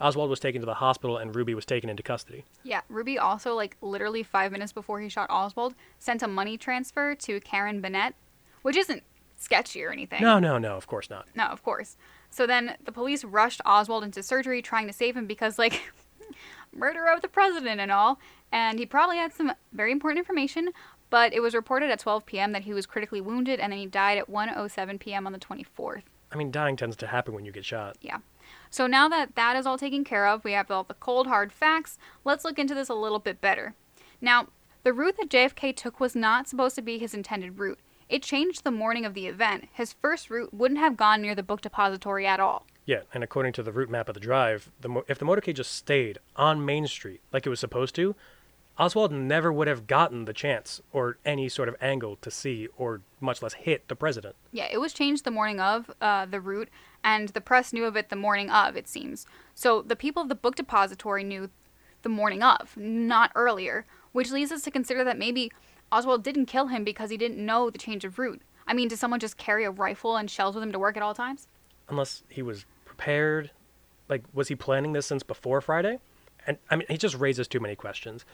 Oswald 0.00 0.30
was 0.30 0.40
taken 0.40 0.60
to 0.60 0.66
the 0.66 0.74
hospital 0.74 1.16
and 1.18 1.34
Ruby 1.34 1.54
was 1.54 1.66
taken 1.66 1.90
into 1.90 2.02
custody. 2.02 2.44
Yeah, 2.62 2.80
Ruby 2.88 3.18
also, 3.18 3.54
like 3.54 3.76
literally 3.80 4.22
five 4.22 4.52
minutes 4.52 4.72
before 4.72 5.00
he 5.00 5.08
shot 5.08 5.28
Oswald, 5.30 5.74
sent 5.98 6.22
a 6.22 6.28
money 6.28 6.56
transfer 6.56 7.14
to 7.14 7.40
Karen 7.40 7.80
Bennett, 7.80 8.14
which 8.62 8.76
isn't 8.76 9.02
sketchy 9.36 9.82
or 9.82 9.90
anything. 9.90 10.22
No, 10.22 10.38
no, 10.38 10.58
no, 10.58 10.76
of 10.76 10.86
course 10.86 11.10
not. 11.10 11.26
No, 11.34 11.44
of 11.44 11.62
course. 11.62 11.96
So 12.30 12.46
then 12.46 12.76
the 12.84 12.92
police 12.92 13.24
rushed 13.24 13.60
Oswald 13.66 14.04
into 14.04 14.22
surgery 14.22 14.62
trying 14.62 14.86
to 14.86 14.92
save 14.92 15.16
him 15.16 15.26
because, 15.26 15.58
like, 15.58 15.92
murder 16.74 17.06
of 17.06 17.22
the 17.22 17.28
president 17.28 17.80
and 17.80 17.90
all. 17.90 18.18
And 18.52 18.78
he 18.78 18.86
probably 18.86 19.16
had 19.16 19.32
some 19.32 19.52
very 19.72 19.92
important 19.92 20.18
information, 20.18 20.70
but 21.08 21.32
it 21.32 21.40
was 21.40 21.54
reported 21.54 21.90
at 21.90 21.98
12 21.98 22.26
p.m. 22.26 22.52
that 22.52 22.62
he 22.62 22.72
was 22.72 22.86
critically 22.86 23.20
wounded 23.20 23.60
and 23.60 23.72
then 23.72 23.78
he 23.78 23.86
died 23.86 24.18
at 24.18 24.30
1:07 24.30 25.00
p.m. 25.00 25.26
on 25.26 25.32
the 25.32 25.38
24th. 25.38 26.02
I 26.32 26.36
mean, 26.36 26.50
dying 26.52 26.76
tends 26.76 26.96
to 26.96 27.08
happen 27.08 27.34
when 27.34 27.44
you 27.44 27.50
get 27.50 27.64
shot. 27.64 27.96
Yeah. 28.00 28.18
So 28.70 28.86
now 28.86 29.08
that 29.08 29.34
that 29.34 29.56
is 29.56 29.66
all 29.66 29.76
taken 29.76 30.04
care 30.04 30.26
of, 30.26 30.44
we 30.44 30.52
have 30.52 30.70
all 30.70 30.84
the 30.84 30.94
cold 30.94 31.26
hard 31.26 31.52
facts. 31.52 31.98
Let's 32.24 32.44
look 32.44 32.58
into 32.58 32.74
this 32.74 32.88
a 32.88 32.94
little 32.94 33.18
bit 33.18 33.40
better. 33.40 33.74
Now, 34.20 34.48
the 34.84 34.92
route 34.92 35.16
that 35.18 35.28
JFK 35.28 35.76
took 35.76 35.98
was 36.00 36.14
not 36.14 36.48
supposed 36.48 36.76
to 36.76 36.82
be 36.82 36.96
his 36.98 37.12
intended 37.12 37.58
route. 37.58 37.80
It 38.08 38.22
changed 38.22 38.64
the 38.64 38.70
morning 38.70 39.04
of 39.04 39.14
the 39.14 39.26
event. 39.26 39.68
His 39.72 39.92
first 39.92 40.30
route 40.30 40.54
wouldn't 40.54 40.80
have 40.80 40.96
gone 40.96 41.20
near 41.20 41.34
the 41.34 41.42
book 41.42 41.60
depository 41.60 42.26
at 42.26 42.40
all. 42.40 42.66
Yeah, 42.86 43.02
and 43.12 43.22
according 43.22 43.52
to 43.54 43.62
the 43.62 43.72
route 43.72 43.90
map 43.90 44.08
of 44.08 44.14
the 44.14 44.20
drive, 44.20 44.70
the 44.80 44.88
mo- 44.88 45.04
if 45.06 45.18
the 45.18 45.24
motorcade 45.24 45.54
just 45.54 45.72
stayed 45.74 46.18
on 46.34 46.64
Main 46.64 46.86
Street 46.86 47.20
like 47.32 47.46
it 47.46 47.50
was 47.50 47.60
supposed 47.60 47.94
to, 47.96 48.16
Oswald 48.78 49.12
never 49.12 49.52
would 49.52 49.68
have 49.68 49.86
gotten 49.86 50.24
the 50.24 50.32
chance 50.32 50.80
or 50.90 51.18
any 51.24 51.48
sort 51.48 51.68
of 51.68 51.76
angle 51.80 52.16
to 52.16 52.30
see 52.30 52.66
or 52.76 53.02
much 53.20 53.42
less 53.42 53.52
hit 53.52 53.86
the 53.88 53.94
president. 53.94 54.34
Yeah, 54.52 54.68
it 54.72 54.78
was 54.78 54.92
changed 54.92 55.24
the 55.24 55.30
morning 55.30 55.60
of 55.60 55.90
uh, 56.00 56.24
the 56.26 56.40
route, 56.40 56.70
and 57.02 57.30
the 57.30 57.40
press 57.40 57.72
knew 57.72 57.84
of 57.84 57.96
it 57.96 58.08
the 58.08 58.16
morning 58.16 58.50
of, 58.50 58.76
it 58.76 58.88
seems. 58.88 59.26
So 59.54 59.82
the 59.82 59.96
people 59.96 60.22
of 60.22 60.28
the 60.28 60.34
book 60.34 60.56
depository 60.56 61.24
knew 61.24 61.50
the 62.02 62.08
morning 62.08 62.42
of, 62.42 62.76
not 62.76 63.32
earlier, 63.34 63.86
which 64.12 64.30
leads 64.30 64.52
us 64.52 64.62
to 64.62 64.70
consider 64.70 65.04
that 65.04 65.18
maybe 65.18 65.50
Oswald 65.92 66.22
didn't 66.22 66.46
kill 66.46 66.68
him 66.68 66.84
because 66.84 67.10
he 67.10 67.16
didn't 67.16 67.44
know 67.44 67.70
the 67.70 67.78
change 67.78 68.04
of 68.04 68.18
route. 68.18 68.42
I 68.66 68.74
mean, 68.74 68.88
did 68.88 68.98
someone 68.98 69.20
just 69.20 69.36
carry 69.36 69.64
a 69.64 69.70
rifle 69.70 70.16
and 70.16 70.30
shells 70.30 70.54
with 70.54 70.62
him 70.62 70.72
to 70.72 70.78
work 70.78 70.96
at 70.96 71.02
all 71.02 71.14
times? 71.14 71.48
Unless 71.88 72.22
he 72.28 72.42
was 72.42 72.64
prepared. 72.84 73.50
Like, 74.08 74.22
was 74.32 74.48
he 74.48 74.54
planning 74.54 74.92
this 74.92 75.06
since 75.06 75.22
before 75.22 75.60
Friday? 75.60 75.98
And 76.46 76.58
I 76.70 76.76
mean, 76.76 76.86
he 76.88 76.96
just 76.96 77.16
raises 77.16 77.48
too 77.48 77.60
many 77.60 77.76
questions. 77.76 78.24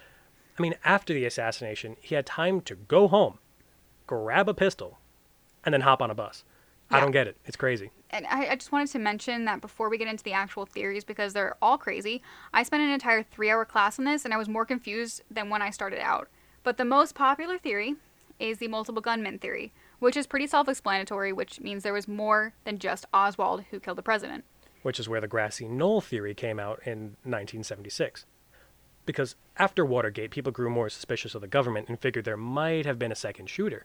I 0.58 0.62
mean, 0.62 0.74
after 0.84 1.12
the 1.12 1.24
assassination, 1.24 1.96
he 2.00 2.14
had 2.14 2.26
time 2.26 2.60
to 2.62 2.74
go 2.74 3.08
home, 3.08 3.38
grab 4.06 4.48
a 4.48 4.54
pistol, 4.54 4.98
and 5.64 5.72
then 5.72 5.82
hop 5.82 6.00
on 6.00 6.10
a 6.10 6.14
bus. 6.14 6.44
I 6.90 7.00
don't 7.00 7.10
get 7.10 7.26
it. 7.26 7.36
It's 7.44 7.56
crazy. 7.56 7.90
And 8.10 8.26
I, 8.28 8.48
I 8.50 8.54
just 8.54 8.70
wanted 8.70 8.88
to 8.92 8.98
mention 8.98 9.44
that 9.46 9.60
before 9.60 9.88
we 9.88 9.98
get 9.98 10.06
into 10.08 10.22
the 10.22 10.32
actual 10.32 10.66
theories, 10.66 11.02
because 11.04 11.32
they're 11.32 11.56
all 11.60 11.76
crazy, 11.76 12.22
I 12.54 12.62
spent 12.62 12.82
an 12.82 12.90
entire 12.90 13.22
three 13.22 13.50
hour 13.50 13.64
class 13.64 13.98
on 13.98 14.04
this 14.04 14.24
and 14.24 14.32
I 14.32 14.36
was 14.36 14.48
more 14.48 14.64
confused 14.64 15.22
than 15.30 15.50
when 15.50 15.62
I 15.62 15.70
started 15.70 16.00
out. 16.00 16.28
But 16.62 16.76
the 16.76 16.84
most 16.84 17.14
popular 17.14 17.58
theory 17.58 17.96
is 18.38 18.58
the 18.58 18.68
multiple 18.68 19.02
gunmen 19.02 19.38
theory, 19.38 19.72
which 19.98 20.16
is 20.16 20.26
pretty 20.26 20.46
self 20.46 20.68
explanatory, 20.68 21.32
which 21.32 21.60
means 21.60 21.82
there 21.82 21.92
was 21.92 22.06
more 22.06 22.52
than 22.64 22.78
just 22.78 23.06
Oswald 23.12 23.64
who 23.70 23.80
killed 23.80 23.98
the 23.98 24.02
president. 24.02 24.44
which 24.82 25.00
is 25.00 25.08
where 25.08 25.20
the 25.20 25.26
grassy 25.26 25.66
knoll 25.66 26.00
theory 26.00 26.34
came 26.34 26.60
out 26.60 26.80
in 26.84 27.16
1976. 27.24 28.24
Because 29.04 29.34
after 29.56 29.84
Watergate, 29.84 30.30
people 30.30 30.52
grew 30.52 30.70
more 30.70 30.88
suspicious 30.88 31.34
of 31.34 31.40
the 31.40 31.46
government 31.48 31.88
and 31.88 31.98
figured 31.98 32.24
there 32.24 32.36
might 32.36 32.86
have 32.86 32.98
been 32.98 33.10
a 33.12 33.16
second 33.16 33.48
shooter. 33.48 33.84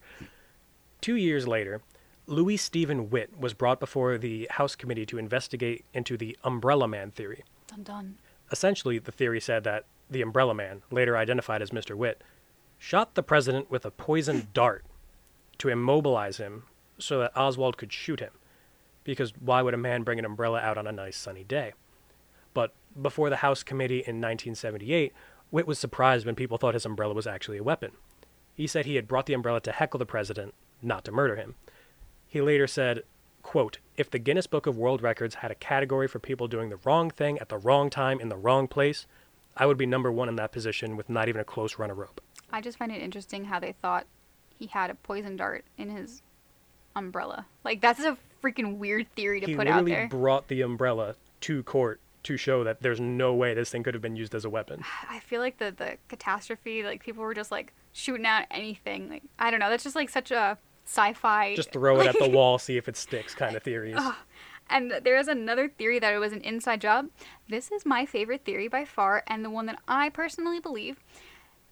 Two 0.99 1.15
years 1.15 1.47
later, 1.47 1.81
Louis 2.31 2.55
Stephen 2.55 3.09
Witt 3.09 3.37
was 3.37 3.53
brought 3.53 3.81
before 3.81 4.17
the 4.17 4.47
House 4.51 4.73
Committee 4.73 5.05
to 5.07 5.17
investigate 5.17 5.83
into 5.93 6.15
the 6.15 6.37
Umbrella 6.45 6.87
Man 6.87 7.11
theory. 7.11 7.43
Dun 7.67 7.83
dun. 7.83 8.17
Essentially, 8.49 8.99
the 8.99 9.11
theory 9.11 9.41
said 9.41 9.65
that 9.65 9.83
the 10.09 10.21
Umbrella 10.21 10.53
Man, 10.53 10.81
later 10.89 11.17
identified 11.17 11.61
as 11.61 11.71
Mr. 11.71 11.93
Witt, 11.93 12.23
shot 12.77 13.15
the 13.15 13.21
president 13.21 13.69
with 13.69 13.85
a 13.85 13.91
poisoned 13.91 14.53
dart 14.53 14.85
to 15.57 15.67
immobilize 15.67 16.37
him 16.37 16.63
so 16.97 17.19
that 17.19 17.35
Oswald 17.35 17.75
could 17.75 17.91
shoot 17.91 18.21
him. 18.21 18.31
Because 19.03 19.33
why 19.37 19.61
would 19.61 19.73
a 19.73 19.77
man 19.77 20.03
bring 20.03 20.17
an 20.17 20.25
umbrella 20.25 20.59
out 20.59 20.77
on 20.77 20.87
a 20.87 20.91
nice 20.93 21.17
sunny 21.17 21.43
day? 21.43 21.73
But 22.53 22.73
before 22.99 23.29
the 23.29 23.37
House 23.37 23.61
committee 23.61 23.95
in 23.95 24.21
1978, 24.21 25.11
Witt 25.51 25.67
was 25.67 25.79
surprised 25.79 26.25
when 26.25 26.35
people 26.35 26.57
thought 26.57 26.75
his 26.75 26.85
umbrella 26.85 27.13
was 27.13 27.27
actually 27.27 27.57
a 27.57 27.63
weapon. 27.63 27.91
He 28.55 28.67
said 28.67 28.85
he 28.85 28.95
had 28.95 29.07
brought 29.07 29.25
the 29.25 29.33
umbrella 29.33 29.59
to 29.61 29.73
heckle 29.73 29.97
the 29.97 30.05
president, 30.05 30.53
not 30.81 31.03
to 31.03 31.11
murder 31.11 31.35
him. 31.35 31.55
He 32.31 32.39
later 32.39 32.65
said, 32.65 33.03
quote, 33.43 33.79
If 33.97 34.09
the 34.09 34.17
Guinness 34.17 34.47
Book 34.47 34.65
of 34.65 34.77
World 34.77 35.01
Records 35.01 35.35
had 35.35 35.51
a 35.51 35.55
category 35.55 36.07
for 36.07 36.17
people 36.17 36.47
doing 36.47 36.69
the 36.69 36.79
wrong 36.85 37.09
thing 37.09 37.37
at 37.39 37.49
the 37.49 37.57
wrong 37.57 37.89
time 37.89 38.21
in 38.21 38.29
the 38.29 38.37
wrong 38.37 38.69
place, 38.69 39.05
I 39.57 39.65
would 39.65 39.77
be 39.77 39.85
number 39.85 40.09
one 40.09 40.29
in 40.29 40.37
that 40.37 40.53
position 40.53 40.95
with 40.95 41.09
not 41.09 41.27
even 41.27 41.41
a 41.41 41.43
close 41.43 41.77
runner 41.77 41.93
rope. 41.93 42.21
I 42.49 42.61
just 42.61 42.77
find 42.77 42.89
it 42.89 43.01
interesting 43.01 43.43
how 43.43 43.59
they 43.59 43.73
thought 43.73 44.07
he 44.57 44.67
had 44.67 44.89
a 44.89 44.95
poison 44.95 45.35
dart 45.35 45.65
in 45.77 45.89
his 45.89 46.21
umbrella. 46.95 47.47
Like 47.65 47.81
that's 47.81 47.99
a 47.99 48.17
freaking 48.41 48.77
weird 48.77 49.13
theory 49.13 49.41
to 49.41 49.47
he 49.47 49.55
put 49.55 49.67
out 49.67 49.83
there. 49.83 50.07
brought 50.07 50.47
the 50.47 50.61
umbrella 50.61 51.15
to 51.41 51.63
court 51.63 51.99
to 52.23 52.37
show 52.37 52.63
that 52.63 52.81
there's 52.81 53.01
no 53.01 53.33
way 53.33 53.53
this 53.53 53.71
thing 53.71 53.83
could 53.83 53.93
have 53.93 54.01
been 54.01 54.15
used 54.15 54.33
as 54.33 54.45
a 54.45 54.49
weapon. 54.49 54.85
I 55.09 55.19
feel 55.19 55.41
like 55.41 55.57
the 55.57 55.73
the 55.77 55.97
catastrophe, 56.07 56.83
like 56.83 57.03
people 57.03 57.23
were 57.25 57.33
just 57.33 57.51
like 57.51 57.73
shooting 57.91 58.25
out 58.25 58.45
anything. 58.49 59.09
Like 59.09 59.23
I 59.37 59.51
don't 59.51 59.59
know, 59.59 59.69
that's 59.69 59.83
just 59.83 59.97
like 59.97 60.09
such 60.09 60.31
a 60.31 60.57
sci-fi. 60.91 61.55
Just 61.55 61.71
throw 61.71 61.99
it 62.01 62.07
at 62.07 62.19
the 62.19 62.29
wall, 62.37 62.57
see 62.57 62.77
if 62.77 62.89
it 62.89 62.97
sticks 62.97 63.33
kind 63.33 63.55
of 63.55 63.63
theories. 63.63 63.97
And 64.69 64.93
there 65.03 65.17
is 65.17 65.27
another 65.27 65.67
theory 65.67 65.99
that 65.99 66.13
it 66.13 66.17
was 66.19 66.33
an 66.33 66.41
inside 66.41 66.81
job. 66.81 67.09
This 67.49 67.71
is 67.71 67.85
my 67.85 68.05
favorite 68.05 68.45
theory 68.45 68.67
by 68.67 68.85
far, 68.85 69.23
and 69.27 69.43
the 69.43 69.49
one 69.49 69.65
that 69.65 69.81
I 69.87 70.09
personally 70.09 70.59
believe. 70.59 70.99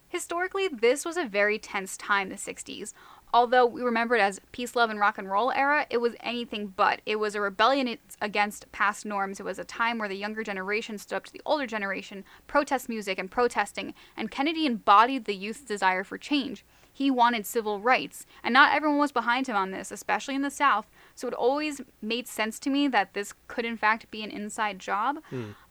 Historically, 0.08 0.68
this 0.68 1.04
was 1.04 1.16
a 1.16 1.24
very 1.24 1.58
tense 1.58 1.96
time, 1.96 2.28
the 2.28 2.34
60s. 2.34 2.92
Although 3.32 3.64
we 3.64 3.80
remember 3.80 4.16
it 4.16 4.20
as 4.20 4.40
peace, 4.50 4.74
love, 4.74 4.90
and 4.90 4.98
rock 4.98 5.18
and 5.18 5.30
roll 5.30 5.52
era, 5.52 5.86
it 5.88 5.98
was 5.98 6.16
anything 6.20 6.74
but. 6.76 7.00
It 7.06 7.16
was 7.16 7.36
a 7.36 7.40
rebellion 7.40 7.96
against 8.20 8.70
past 8.72 9.06
norms. 9.06 9.38
It 9.38 9.44
was 9.44 9.58
a 9.60 9.64
time 9.64 9.98
where 9.98 10.08
the 10.08 10.16
younger 10.16 10.42
generation 10.42 10.98
stood 10.98 11.14
up 11.14 11.24
to 11.26 11.32
the 11.32 11.42
older 11.46 11.66
generation, 11.66 12.24
protest 12.48 12.88
music 12.88 13.18
and 13.18 13.30
protesting, 13.30 13.94
and 14.16 14.30
Kennedy 14.32 14.66
embodied 14.66 15.26
the 15.26 15.34
youth's 15.34 15.60
desire 15.60 16.02
for 16.02 16.18
change. 16.18 16.64
He 17.00 17.10
wanted 17.10 17.46
civil 17.46 17.80
rights, 17.80 18.26
and 18.44 18.52
not 18.52 18.74
everyone 18.74 18.98
was 18.98 19.10
behind 19.10 19.46
him 19.46 19.56
on 19.56 19.70
this, 19.70 19.90
especially 19.90 20.34
in 20.34 20.42
the 20.42 20.50
South. 20.50 20.86
So 21.14 21.26
it 21.28 21.32
always 21.32 21.80
made 22.02 22.28
sense 22.28 22.58
to 22.58 22.68
me 22.68 22.88
that 22.88 23.14
this 23.14 23.32
could, 23.48 23.64
in 23.64 23.78
fact, 23.78 24.10
be 24.10 24.22
an 24.22 24.30
inside 24.30 24.78
job. 24.78 25.20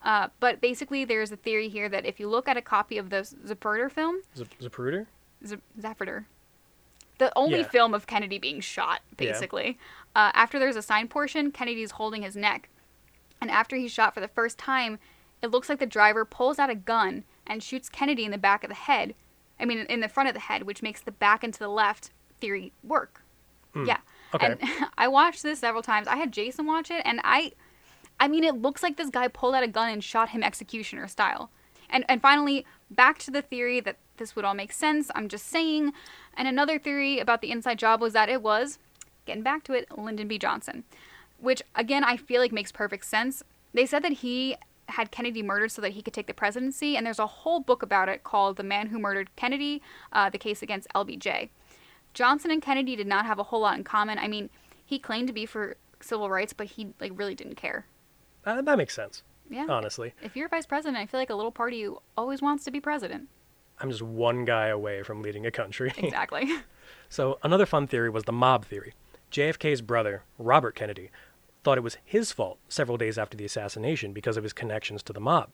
Uh, 0.04 0.30
but 0.40 0.60
basically, 0.60 1.06
there's 1.06 1.32
a 1.32 1.36
theory 1.36 1.70
here 1.70 1.88
that 1.88 2.04
if 2.04 2.20
you 2.20 2.28
look 2.28 2.48
at 2.48 2.58
a 2.58 2.64
copy 2.64 2.98
of 2.98 3.12
the 3.12 3.18
Zapruder 3.46 3.92
film, 3.92 4.24
Z- 4.36 4.46
Zapruder? 4.60 5.06
Z- 5.46 5.58
Zapruder, 5.80 6.26
the 7.20 7.32
only 7.36 7.60
Yeah. 7.60 7.68
film 7.68 7.94
of 7.94 8.08
Kennedy 8.08 8.40
being 8.40 8.60
shot, 8.60 9.02
Yeah. 9.12 9.16
basically. 9.32 9.78
Uh, 10.16 10.32
after 10.34 10.58
there's 10.58 10.76
a 10.78 10.82
sign 10.82 11.08
portion, 11.10 11.52
Kennedy's 11.52 11.92
holding 11.92 12.24
his 12.24 12.36
neck. 12.36 12.70
And 13.40 13.52
after 13.52 13.76
he's 13.76 13.92
shot 13.92 14.16
for 14.16 14.20
the 14.20 14.28
first 14.28 14.58
time, 14.58 14.98
it 15.44 15.52
looks 15.52 15.70
like 15.70 15.78
the 15.78 15.86
driver 15.86 16.26
pulls 16.26 16.58
out 16.58 16.72
a 16.72 16.76
gun 16.76 17.24
and 17.46 17.62
shoots 17.62 17.88
Kennedy 17.88 18.26
in 18.26 18.32
the 18.32 18.40
back 18.40 18.64
of 18.64 18.70
the 18.70 18.74
head. 18.90 19.14
I 19.60 19.66
mean, 19.66 19.80
in 19.90 20.00
the 20.00 20.08
front 20.08 20.30
of 20.30 20.36
the 20.36 20.42
head, 20.42 20.64
which 20.64 20.82
makes 20.82 21.02
the 21.02 21.12
back 21.12 21.44
and 21.44 21.54
to 21.54 21.60
the 21.60 21.70
left 21.70 22.12
theory 22.40 22.72
work. 22.84 23.24
Hmm, 23.74 23.86
yeah. 23.86 23.98
Okay. 24.34 24.48
And 24.48 24.60
I 24.98 25.08
watched 25.08 25.44
this 25.44 25.60
several 25.60 25.84
times. 25.84 26.08
I 26.08 26.16
had 26.18 26.32
Jason 26.32 26.66
watch 26.66 26.92
it, 26.92 27.02
and 27.06 27.20
I, 27.24 27.54
I 28.20 28.28
mean, 28.28 28.44
it 28.44 28.56
looks 28.56 28.84
like 28.84 28.98
this 28.98 29.10
guy 29.10 29.28
pulled 29.28 29.56
out 29.56 29.64
a 29.64 29.68
gun 29.68 29.90
and 29.90 30.04
shot 30.04 30.30
him 30.30 30.44
executioner 30.44 31.08
style. 31.08 31.50
And 31.90 32.06
and 32.08 32.22
finally, 32.22 32.66
back 32.90 33.18
to 33.20 33.32
the 33.32 33.42
theory 33.42 33.80
that 33.80 33.98
this 34.18 34.36
would 34.36 34.46
all 34.46 34.54
make 34.54 34.72
sense. 34.72 35.10
I'm 35.16 35.28
just 35.28 35.48
saying. 35.48 35.94
And 36.36 36.48
another 36.48 36.80
theory 36.80 37.20
about 37.20 37.42
the 37.42 37.52
inside 37.52 37.80
job 37.80 38.02
was 38.02 38.14
that 38.14 38.30
it 38.30 38.42
was, 38.42 38.80
getting 39.26 39.44
back 39.44 39.64
to 39.66 39.74
it, 39.74 39.98
Lyndon 39.98 40.28
B. 40.28 40.38
Johnson, 40.38 40.84
which 41.40 41.62
again 41.76 42.04
I 42.04 42.18
feel 42.18 42.42
like 42.42 42.52
makes 42.52 42.72
perfect 42.72 43.06
sense. 43.06 43.44
They 43.74 43.86
said 43.86 44.04
that 44.04 44.14
he 44.14 44.56
had 45.00 45.12
Kennedy 45.12 45.42
murdered 45.42 45.72
so 45.72 45.82
that 45.82 45.94
he 45.94 46.02
could 46.02 46.14
take 46.14 46.28
the 46.28 46.34
presidency, 46.34 46.96
and 46.98 47.06
there's 47.06 47.20
a 47.20 47.26
whole 47.28 47.60
book 47.62 47.82
about 47.82 48.10
it 48.10 48.24
called 48.24 48.58
"The 48.58 48.64
Man 48.64 48.88
Who 48.88 49.00
Murdered 49.00 49.34
Kennedy: 49.36 49.82
uh, 50.12 50.30
The 50.30 50.38
Case 50.38 50.62
Against 50.62 50.88
LBJ." 50.94 51.50
Johnson 52.14 52.52
and 52.52 52.62
Kennedy 52.62 52.96
did 52.96 53.08
not 53.08 53.26
have 53.26 53.40
a 53.40 53.44
whole 53.44 53.62
lot 53.62 53.78
in 53.78 53.84
common. 53.84 54.18
I 54.20 54.28
mean, 54.28 54.50
he 54.86 55.00
claimed 55.00 55.28
to 55.28 55.34
be 55.34 55.46
for 55.46 55.78
civil 56.02 56.30
rights, 56.30 56.54
but 56.54 56.68
he 56.68 56.94
like 57.00 57.12
really 57.16 57.36
didn't 57.36 57.56
care. 57.56 57.86
Uh, 58.46 58.62
that 58.62 58.78
makes 58.78 58.94
sense, 58.96 59.24
Yeah. 59.50 59.68
honestly. 59.70 60.14
If 60.22 60.36
you're 60.36 60.48
vice 60.50 60.66
president, 60.66 60.98
I 60.98 61.06
feel 61.06 61.20
like 61.20 61.30
a 61.30 61.36
little 61.36 61.52
party 61.52 61.88
always 62.18 62.42
wants 62.42 62.64
to 62.66 62.72
be 62.72 62.80
president. 62.80 63.30
I'm 63.80 63.90
just 63.90 64.02
one 64.02 64.44
guy 64.44 64.68
away 64.68 65.04
from 65.04 65.22
leading 65.22 65.46
a 65.46 65.52
country. 65.52 65.94
Exactly. 65.98 66.50
So, 67.10 67.38
another 67.44 67.66
fun 67.66 67.88
theory 67.88 68.10
was 68.10 68.24
the 68.24 68.32
mob 68.32 68.66
theory. 68.66 68.94
JFK's 69.32 69.82
brother, 69.82 70.24
Robert 70.40 70.74
Kennedy, 70.76 71.12
thought 71.64 71.78
it 71.78 71.84
was 71.84 71.98
his 72.06 72.32
fault 72.32 72.60
several 72.68 72.98
days 72.98 73.18
after 73.18 73.38
the 73.38 73.46
assassination 73.46 74.14
because 74.14 74.38
of 74.38 74.44
his 74.44 74.54
connections 74.54 75.04
to 75.04 75.14
the 75.14 75.20
mob. 75.20 75.50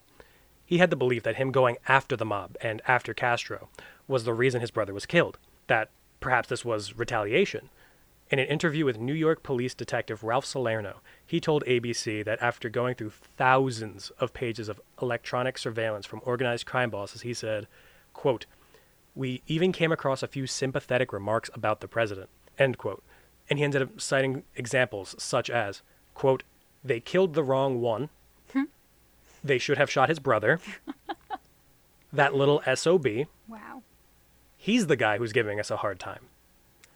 He 0.65 0.79
had 0.79 0.89
the 0.89 0.95
belief 0.95 1.23
that 1.23 1.35
him 1.35 1.51
going 1.51 1.77
after 1.87 2.15
the 2.15 2.25
mob 2.25 2.57
and 2.61 2.81
after 2.87 3.13
Castro 3.13 3.69
was 4.07 4.23
the 4.23 4.33
reason 4.33 4.61
his 4.61 4.71
brother 4.71 4.93
was 4.93 5.05
killed, 5.05 5.37
that 5.67 5.89
perhaps 6.19 6.49
this 6.49 6.65
was 6.65 6.97
retaliation. 6.97 7.69
In 8.31 8.39
an 8.39 8.47
interview 8.47 8.85
with 8.85 8.97
New 8.97 9.13
York 9.13 9.43
police 9.43 9.75
detective 9.75 10.23
Ralph 10.23 10.45
Salerno, 10.45 11.01
he 11.23 11.39
told 11.39 11.63
ABC 11.65 12.25
that 12.25 12.41
after 12.41 12.69
going 12.69 12.95
through 12.95 13.11
thousands 13.11 14.09
of 14.19 14.33
pages 14.33 14.67
of 14.67 14.81
electronic 14.99 15.59
surveillance 15.59 16.07
from 16.07 16.21
organized 16.25 16.65
crime 16.65 16.89
bosses, 16.89 17.21
he 17.21 17.35
said, 17.35 17.67
quote, 18.13 18.47
we 19.13 19.43
even 19.47 19.71
came 19.71 19.91
across 19.91 20.23
a 20.23 20.27
few 20.27 20.47
sympathetic 20.47 21.13
remarks 21.13 21.49
about 21.53 21.81
the 21.81 21.87
president, 21.87 22.29
end 22.57 22.77
quote. 22.79 23.03
And 23.49 23.59
he 23.59 23.65
ended 23.65 23.83
up 23.83 24.01
citing 24.01 24.43
examples 24.55 25.15
such 25.19 25.49
as, 25.49 25.83
quote, 26.15 26.41
they 26.83 26.99
killed 26.99 27.35
the 27.35 27.43
wrong 27.43 27.79
one. 27.81 28.09
they 29.43 29.59
should 29.59 29.77
have 29.77 29.91
shot 29.91 30.09
his 30.09 30.17
brother. 30.17 30.59
that 32.13 32.33
little 32.33 32.63
SOB. 32.73 33.07
wow. 33.47 33.83
He's 34.57 34.87
the 34.87 34.95
guy 34.95 35.19
who's 35.19 35.31
giving 35.31 35.59
us 35.59 35.69
a 35.69 35.77
hard 35.77 35.99
time. 35.99 36.21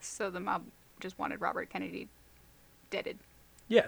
So 0.02 0.32
the 0.32 0.40
mob 0.40 0.64
just 1.00 1.20
wanted 1.20 1.40
Robert 1.40 1.70
Kennedy 1.70 2.08
deaded. 2.90 3.20
Yeah, 3.68 3.88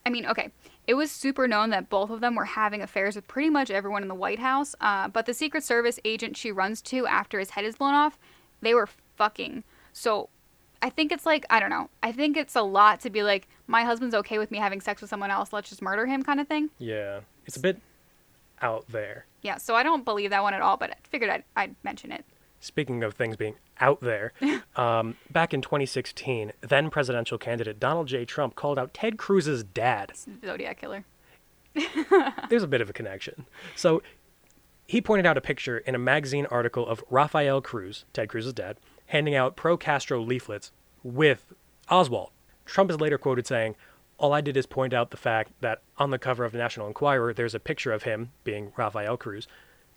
I 0.06 0.12
mean, 0.12 0.26
okay, 0.28 0.52
it 0.86 0.94
was 0.94 1.12
super 1.12 1.48
known 1.48 1.72
that 1.72 1.90
both 1.90 2.12
of 2.12 2.22
them 2.22 2.36
were 2.36 2.46
having 2.46 2.82
affairs 2.82 3.16
with 3.16 3.28
pretty 3.28 3.50
much 3.50 3.72
everyone 3.72 4.04
in 4.04 4.08
the 4.08 4.16
White 4.16 4.38
House, 4.38 4.76
uh, 4.80 5.08
but 5.08 5.26
the 5.26 5.34
Secret 5.34 5.64
Service 5.64 6.00
agent 6.06 6.38
she 6.38 6.52
runs 6.52 6.82
to 6.84 7.08
after 7.08 7.40
his 7.40 7.52
head 7.52 7.66
is 7.66 7.76
blown 7.76 7.96
off, 7.96 8.20
they 8.62 8.76
were 8.76 8.88
fucking. 9.18 9.64
So 9.98 10.28
I 10.82 10.90
think 10.90 11.14
it's 11.14 11.26
like, 11.26 11.46
I 11.50 11.62
don't 11.62 11.70
know, 11.70 11.90
I 12.04 12.12
think 12.12 12.36
it's 12.36 12.54
a 12.56 12.62
lot 12.62 13.00
to 13.00 13.10
be 13.10 13.24
like, 13.24 13.48
my 13.66 13.84
husband's 13.86 14.14
okay 14.14 14.38
with 14.38 14.52
me 14.52 14.58
having 14.58 14.82
sex 14.82 15.00
with 15.00 15.10
someone 15.10 15.32
else, 15.32 15.54
let's 15.54 15.70
just 15.70 15.82
murder 15.82 16.06
him 16.06 16.22
kind 16.22 16.40
of 16.42 16.48
thing. 16.50 16.70
yeah. 16.78 17.22
It's 17.46 17.56
a 17.56 17.60
bit 17.62 17.80
out 18.62 18.86
there. 18.90 19.26
Yeah, 19.42 19.58
so 19.58 19.76
I 19.76 19.84
don't 19.84 20.04
believe 20.04 20.32
that 20.32 20.44
one 20.44 20.54
at 20.54 20.62
all, 20.62 20.76
but 20.78 20.90
I 20.92 20.96
figured 21.10 21.30
I'd, 21.30 21.44
I'd 21.56 21.76
mention 21.84 22.12
it. 22.12 22.26
Speaking 22.60 23.04
of 23.04 23.14
things 23.14 23.38
being 23.38 23.56
out 23.80 24.02
there, 24.02 24.34
um, 24.76 25.16
back 25.32 25.54
in 25.54 25.62
2016, 25.62 26.52
then 26.62 26.90
presidential 26.90 27.38
candidate 27.38 27.80
Donald 27.80 28.08
J. 28.08 28.26
Trump 28.26 28.56
called 28.56 28.78
out 28.80 28.94
Ted 28.94 29.18
Cruz's 29.18 29.64
dad. 29.64 30.12
Zodiac 30.44 30.78
Killer. 30.82 31.06
There's 32.50 32.64
a 32.64 32.68
bit 32.68 32.82
of 32.82 32.90
a 32.90 32.94
connection. 32.94 33.46
So 33.76 34.02
He 34.88 35.02
pointed 35.02 35.26
out 35.26 35.38
a 35.38 35.42
picture 35.42 35.78
in 35.78 35.94
a 35.96 36.00
magazine 36.00 36.48
article 36.48 36.86
of 36.88 37.04
Rafael 37.10 37.62
Cruz, 37.62 38.06
Ted 38.12 38.28
Cruz's 38.30 38.54
dad, 38.54 38.78
handing 39.16 39.34
out 39.34 39.56
pro 39.56 39.78
Castro 39.78 40.22
leaflets 40.22 40.74
with 41.02 41.54
Oswald. 41.90 42.32
Trump 42.66 42.92
is 42.92 43.00
later 43.00 43.18
quoted 43.18 43.48
saying, 43.48 43.78
All 44.18 44.34
I 44.34 44.42
did 44.42 44.58
is 44.58 44.66
point 44.66 44.94
out 44.94 45.10
the 45.10 45.16
fact 45.16 45.54
that 45.62 45.82
on 45.98 46.10
the 46.10 46.20
cover 46.20 46.44
of 46.44 46.52
the 46.52 46.58
National 46.58 46.88
Enquirer, 46.88 47.34
there's 47.34 47.56
a 47.56 47.60
picture 47.60 47.94
of 47.94 48.04
him, 48.04 48.32
being 48.44 48.74
Rafael 48.76 49.16
Cruz, 49.16 49.48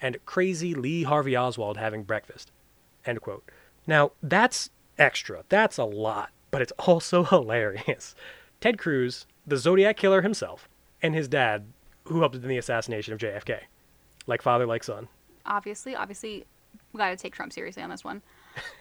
and 0.01 0.25
crazy 0.25 0.73
Lee 0.73 1.03
Harvey 1.03 1.37
Oswald 1.37 1.79
having 1.79 2.05
breakfast. 2.05 2.53
End 3.05 3.21
quote. 3.21 3.43
Now, 3.89 4.13
that's 4.23 4.71
extra. 4.99 5.43
That's 5.49 5.79
a 5.79 5.85
lot, 5.85 6.31
but 6.53 6.63
it's 6.63 6.73
also 6.79 7.25
hilarious. 7.25 8.15
Ted 8.61 8.79
Cruz, 8.79 9.27
the 9.45 9.57
Zodiac 9.57 9.97
killer 9.97 10.23
himself, 10.23 10.69
and 11.03 11.13
his 11.13 11.27
dad, 11.27 11.65
who 12.05 12.21
helped 12.21 12.37
in 12.37 12.47
the 12.47 12.59
assassination 12.59 13.15
of 13.15 13.19
JFK. 13.19 13.63
Like 14.29 14.43
father, 14.43 14.65
like 14.67 14.85
son. 14.85 15.09
Obviously, 15.45 15.97
obviously, 15.97 16.47
we 16.93 16.99
got 16.99 17.11
to 17.11 17.17
take 17.17 17.35
Trump 17.35 17.53
seriously 17.53 17.83
on 17.83 17.91
this 17.91 18.05
one. 18.05 18.23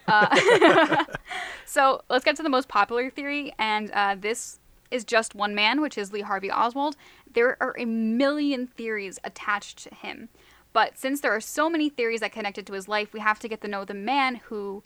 Uh, 0.06 1.04
so 1.64 2.02
let's 2.08 2.24
get 2.24 2.36
to 2.36 2.42
the 2.42 2.48
most 2.48 2.68
popular 2.68 3.10
theory, 3.10 3.52
and 3.58 3.90
uh, 3.90 4.16
this 4.18 4.58
is 4.90 5.04
just 5.04 5.34
one 5.34 5.54
man, 5.54 5.80
which 5.80 5.98
is 5.98 6.12
Lee 6.12 6.22
Harvey 6.22 6.50
Oswald. 6.50 6.96
There 7.32 7.56
are 7.62 7.74
a 7.78 7.84
million 7.84 8.66
theories 8.66 9.18
attached 9.24 9.82
to 9.84 9.94
him. 9.94 10.28
But 10.72 10.98
since 10.98 11.20
there 11.20 11.34
are 11.34 11.40
so 11.40 11.68
many 11.68 11.88
theories 11.88 12.20
that 12.20 12.32
connected 12.32 12.66
to 12.66 12.72
his 12.72 12.88
life, 12.88 13.12
we 13.12 13.20
have 13.20 13.38
to 13.40 13.48
get 13.48 13.60
to 13.62 13.68
know 13.68 13.84
the 13.84 13.94
man 13.94 14.36
who 14.36 14.82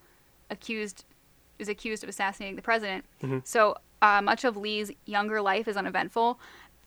accused 0.50 1.04
is 1.58 1.68
accused 1.68 2.02
of 2.02 2.08
assassinating 2.08 2.56
the 2.56 2.62
president. 2.62 3.04
Mm-hmm. 3.22 3.38
So 3.44 3.76
uh, 4.00 4.20
much 4.20 4.44
of 4.44 4.56
Lee's 4.56 4.90
younger 5.06 5.40
life 5.40 5.68
is 5.68 5.76
uneventful. 5.76 6.40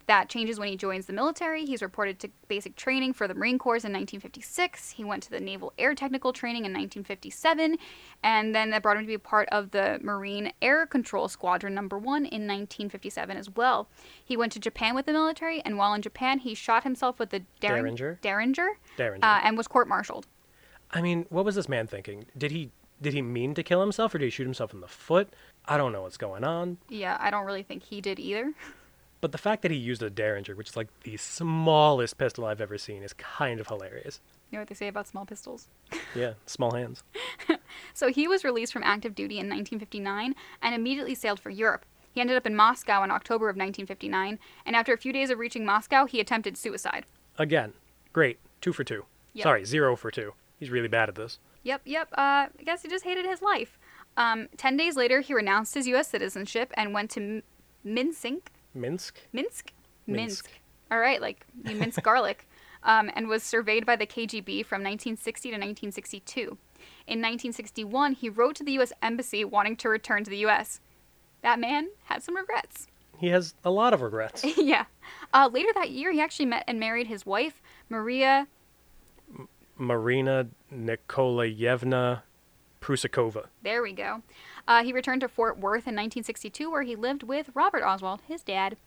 That 0.07 0.29
changes 0.29 0.59
when 0.59 0.67
he 0.67 0.77
joins 0.77 1.07
the 1.07 1.13
military. 1.13 1.65
He's 1.65 1.81
reported 1.81 2.19
to 2.19 2.29
basic 2.47 2.75
training 2.75 3.13
for 3.13 3.27
the 3.27 3.33
Marine 3.33 3.57
Corps 3.57 3.83
in 3.83 3.91
1956. 3.91 4.91
He 4.91 5.03
went 5.03 5.23
to 5.23 5.31
the 5.31 5.39
Naval 5.39 5.73
Air 5.79 5.95
Technical 5.95 6.31
Training 6.31 6.65
in 6.65 6.71
1957, 6.73 7.77
and 8.21 8.53
then 8.53 8.69
that 8.69 8.83
brought 8.83 8.97
him 8.97 9.03
to 9.03 9.07
be 9.07 9.17
part 9.17 9.49
of 9.51 9.71
the 9.71 9.99
Marine 10.03 10.51
Air 10.61 10.85
Control 10.85 11.27
Squadron 11.27 11.73
Number 11.73 11.97
One 11.97 12.21
in 12.25 12.45
1957 12.47 13.35
as 13.35 13.49
well. 13.55 13.87
He 14.23 14.37
went 14.37 14.51
to 14.53 14.59
Japan 14.59 14.93
with 14.93 15.07
the 15.07 15.11
military, 15.13 15.61
and 15.61 15.77
while 15.77 15.93
in 15.95 16.03
Japan, 16.03 16.39
he 16.39 16.53
shot 16.53 16.83
himself 16.83 17.17
with 17.17 17.31
the 17.31 17.39
Derring- 17.59 17.95
Derringer? 17.97 18.19
Derringer, 18.21 18.69
Derringer. 18.97 19.25
uh, 19.25 19.41
and 19.43 19.57
was 19.57 19.67
court-martialed. 19.67 20.27
I 20.91 21.01
mean, 21.01 21.25
what 21.29 21.45
was 21.45 21.55
this 21.55 21.67
man 21.67 21.87
thinking? 21.87 22.25
Did 22.37 22.51
he 22.51 22.71
did 23.01 23.13
he 23.13 23.21
mean 23.21 23.53
to 23.55 23.63
kill 23.63 23.81
himself 23.81 24.15
or 24.15 24.19
did 24.19 24.25
he 24.25 24.29
shoot 24.29 24.45
himself 24.45 24.73
in 24.73 24.79
the 24.79 24.87
foot? 24.87 25.33
I 25.65 25.75
don't 25.77 25.91
know 25.91 26.03
what's 26.03 26.15
going 26.15 26.45
on. 26.45 26.77
Yeah, 26.87 27.17
I 27.19 27.29
don't 27.29 27.45
really 27.45 27.63
think 27.63 27.83
he 27.83 27.99
did 28.01 28.19
either. 28.19 28.53
But 29.25 29.31
the 29.31 29.39
fact 29.39 29.63
that 29.63 29.71
he 29.71 29.77
used 29.77 30.03
a 30.03 30.11
Derringer, 30.11 30.53
which 30.53 30.69
is 30.69 30.77
like 30.77 30.87
the 31.01 31.17
smallest 31.17 32.19
pistol 32.19 32.45
I've 32.45 32.61
ever 32.61 32.77
seen, 32.77 33.01
is 33.01 33.11
kind 33.13 33.59
of 33.59 33.67
hilarious. 33.67 34.21
You 34.51 34.57
know 34.57 34.61
what 34.61 34.67
they 34.67 34.75
say 34.75 34.87
about 34.87 35.07
small 35.07 35.25
pistols? 35.25 35.67
Yeah, 36.15 36.33
small 36.45 36.75
hands. 36.75 37.01
So 37.95 38.09
he 38.09 38.27
was 38.27 38.43
released 38.43 38.71
from 38.71 38.83
active 38.83 39.15
duty 39.15 39.39
in 39.39 39.47
1959 39.47 40.35
and 40.61 40.75
immediately 40.75 41.15
sailed 41.15 41.39
for 41.39 41.49
Europe. 41.49 41.87
He 42.11 42.21
ended 42.21 42.37
up 42.37 42.45
in 42.45 42.55
Moscow 42.55 43.01
in 43.03 43.09
October 43.09 43.45
of 43.49 43.55
1959, 43.55 44.37
and 44.63 44.75
after 44.75 44.93
a 44.93 44.97
few 44.97 45.11
days 45.11 45.31
of 45.31 45.39
reaching 45.39 45.65
Moscow, 45.65 46.05
he 46.05 46.19
attempted 46.19 46.55
suicide. 46.55 47.07
Again, 47.39 47.73
great. 48.13 48.37
Two 48.61 48.73
for 48.73 48.83
two. 48.83 49.05
Yep. 49.33 49.43
Sorry, 49.43 49.65
zero 49.65 49.95
for 49.95 50.11
two. 50.11 50.33
He's 50.59 50.69
really 50.69 50.87
bad 50.87 51.09
at 51.09 51.15
this. 51.15 51.39
Yep, 51.63 51.81
yep. 51.85 52.09
Uh, 52.13 52.45
I 52.59 52.63
guess 52.63 52.83
he 52.83 52.89
just 52.89 53.05
hated 53.05 53.25
his 53.25 53.41
life. 53.41 53.79
Um, 54.17 54.49
ten 54.55 54.77
days 54.77 54.95
later, 54.95 55.21
he 55.21 55.33
renounced 55.33 55.73
his 55.73 55.87
U.S. 55.87 56.07
citizenship 56.09 56.71
and 56.77 56.93
went 56.93 57.09
to 57.09 57.19
M- 57.19 57.43
Minsk. 57.83 58.51
Minsk? 58.75 59.19
Minsk? 59.33 59.71
Minsk. 60.05 60.49
All 60.91 60.99
right, 60.99 61.21
like 61.21 61.45
you 61.63 61.75
mince 61.75 61.97
garlic. 62.03 62.47
Um, 62.83 63.09
and 63.15 63.27
was 63.27 63.41
surveyed 63.41 63.83
by 63.83 63.95
the 63.95 64.05
KGB 64.05 64.63
from 64.63 64.83
1960 64.83 65.49
to 65.49 65.55
1962. 65.55 66.41
In 67.07 67.19
1961, 67.19 68.13
he 68.13 68.29
wrote 68.29 68.55
to 68.57 68.63
the 68.63 68.73
U.S. 68.73 68.93
Embassy 69.01 69.43
wanting 69.43 69.75
to 69.77 69.89
return 69.89 70.23
to 70.23 70.29
the 70.29 70.37
U.S. 70.37 70.81
That 71.41 71.59
man 71.59 71.89
had 72.03 72.21
some 72.21 72.35
regrets. 72.35 72.87
He 73.17 73.27
has 73.27 73.55
a 73.63 73.71
lot 73.71 73.93
of 73.93 74.01
regrets. 74.01 74.43
yeah. 74.57 74.85
Uh, 75.33 75.49
later 75.51 75.69
that 75.73 75.89
year, 75.89 76.11
he 76.11 76.21
actually 76.21 76.45
met 76.45 76.63
and 76.67 76.79
married 76.79 77.07
his 77.07 77.25
wife, 77.25 77.61
Maria. 77.89 78.47
Marina 79.77 80.47
Nikolayevna 80.73 82.21
Prusakova. 82.81 83.47
There 83.63 83.81
we 83.81 83.93
go. 83.93 84.21
Uh, 84.67 84.83
he 84.83 84.93
returned 84.93 85.21
to 85.21 85.27
Fort 85.27 85.57
Worth 85.57 85.87
in 85.87 85.95
1962, 85.95 86.69
where 86.69 86.83
he 86.83 86.95
lived 86.95 87.23
with 87.23 87.49
Robert 87.53 87.83
Oswald, 87.83 88.21
his 88.27 88.43
dad. 88.43 88.77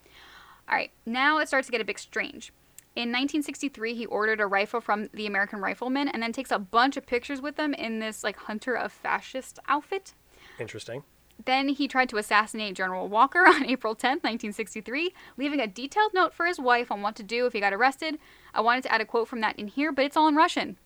All 0.68 0.76
right, 0.76 0.90
now 1.06 1.38
it 1.38 1.48
starts 1.48 1.68
to 1.68 1.72
get 1.72 1.80
a 1.80 1.84
bit 1.84 1.98
strange. 1.98 2.52
In 2.96 3.10
1963, 3.10 3.94
he 3.94 4.06
ordered 4.06 4.40
a 4.40 4.46
rifle 4.46 4.80
from 4.80 5.08
the 5.14 5.26
American 5.26 5.60
Rifleman 5.60 6.08
and 6.08 6.22
then 6.22 6.32
takes 6.32 6.50
a 6.50 6.58
bunch 6.58 6.96
of 6.96 7.06
pictures 7.06 7.40
with 7.40 7.56
them 7.56 7.72
in 7.74 8.00
this 8.00 8.24
like 8.24 8.36
hunter 8.36 8.74
of 8.74 8.92
fascist 8.92 9.60
outfit. 9.68 10.14
Interesting. 10.58 11.04
Then 11.44 11.68
he 11.68 11.86
tried 11.86 12.08
to 12.08 12.16
assassinate 12.16 12.74
General 12.74 13.06
Walker 13.06 13.38
on 13.46 13.64
April 13.64 13.94
10, 13.94 14.10
1963, 14.16 15.14
leaving 15.36 15.60
a 15.60 15.68
detailed 15.68 16.12
note 16.12 16.34
for 16.34 16.46
his 16.46 16.58
wife 16.58 16.90
on 16.90 17.02
what 17.02 17.14
to 17.16 17.22
do 17.22 17.46
if 17.46 17.52
he 17.52 17.60
got 17.60 17.72
arrested. 17.72 18.18
I 18.52 18.60
wanted 18.60 18.82
to 18.84 18.92
add 18.92 19.00
a 19.00 19.04
quote 19.04 19.28
from 19.28 19.40
that 19.42 19.58
in 19.58 19.68
here, 19.68 19.92
but 19.92 20.04
it's 20.04 20.16
all 20.16 20.26
in 20.26 20.34
Russian. 20.34 20.76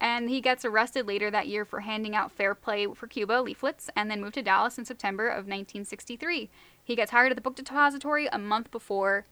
And 0.00 0.30
he 0.30 0.40
gets 0.40 0.64
arrested 0.64 1.06
later 1.06 1.30
that 1.30 1.46
year 1.46 1.64
for 1.64 1.80
handing 1.80 2.14
out 2.16 2.32
Fair 2.32 2.54
Play 2.54 2.86
for 2.94 3.06
Cuba 3.06 3.42
leaflets 3.42 3.90
and 3.94 4.10
then 4.10 4.20
moved 4.20 4.34
to 4.34 4.42
Dallas 4.42 4.78
in 4.78 4.84
September 4.84 5.28
of 5.28 5.44
1963. 5.44 6.48
He 6.82 6.96
gets 6.96 7.10
hired 7.10 7.32
at 7.32 7.36
the 7.36 7.42
book 7.42 7.54
depository 7.54 8.26
a 8.26 8.38
month 8.38 8.70
before 8.70 9.26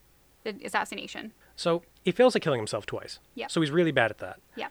the 0.44 0.54
assassination. 0.64 1.32
So 1.56 1.82
he 2.04 2.12
fails 2.12 2.36
at 2.36 2.42
killing 2.42 2.60
himself 2.60 2.86
twice. 2.86 3.18
Yeah. 3.34 3.46
So 3.48 3.60
he's 3.60 3.70
really 3.70 3.92
bad 3.92 4.10
at 4.10 4.18
that. 4.18 4.40
Yeah. 4.56 4.68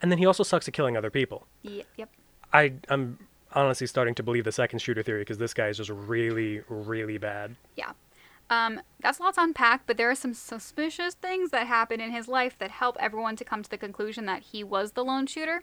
And 0.00 0.10
then 0.10 0.18
he 0.18 0.26
also 0.26 0.42
sucks 0.42 0.68
at 0.68 0.74
killing 0.74 0.96
other 0.96 1.10
people. 1.10 1.46
Yep. 1.62 1.86
Yep. 1.96 2.10
I, 2.52 2.74
I'm 2.88 3.18
honestly 3.52 3.86
starting 3.86 4.14
to 4.14 4.22
believe 4.22 4.44
the 4.44 4.52
second 4.52 4.78
shooter 4.78 5.02
theory 5.02 5.22
because 5.22 5.38
this 5.38 5.54
guy 5.54 5.68
is 5.68 5.78
just 5.78 5.90
really, 5.90 6.62
really 6.68 7.18
bad. 7.18 7.56
Yeah. 7.76 7.92
Um, 8.48 8.80
that's 9.00 9.18
lots 9.18 9.36
to 9.36 9.42
unpack, 9.42 9.82
but 9.86 9.96
there 9.96 10.10
are 10.10 10.14
some 10.14 10.34
suspicious 10.34 11.14
things 11.14 11.50
that 11.50 11.66
happen 11.66 12.00
in 12.00 12.12
his 12.12 12.28
life 12.28 12.56
that 12.58 12.70
help 12.70 12.96
everyone 13.00 13.36
to 13.36 13.44
come 13.44 13.62
to 13.62 13.70
the 13.70 13.78
conclusion 13.78 14.26
that 14.26 14.42
he 14.42 14.62
was 14.62 14.92
the 14.92 15.04
lone 15.04 15.26
shooter. 15.26 15.62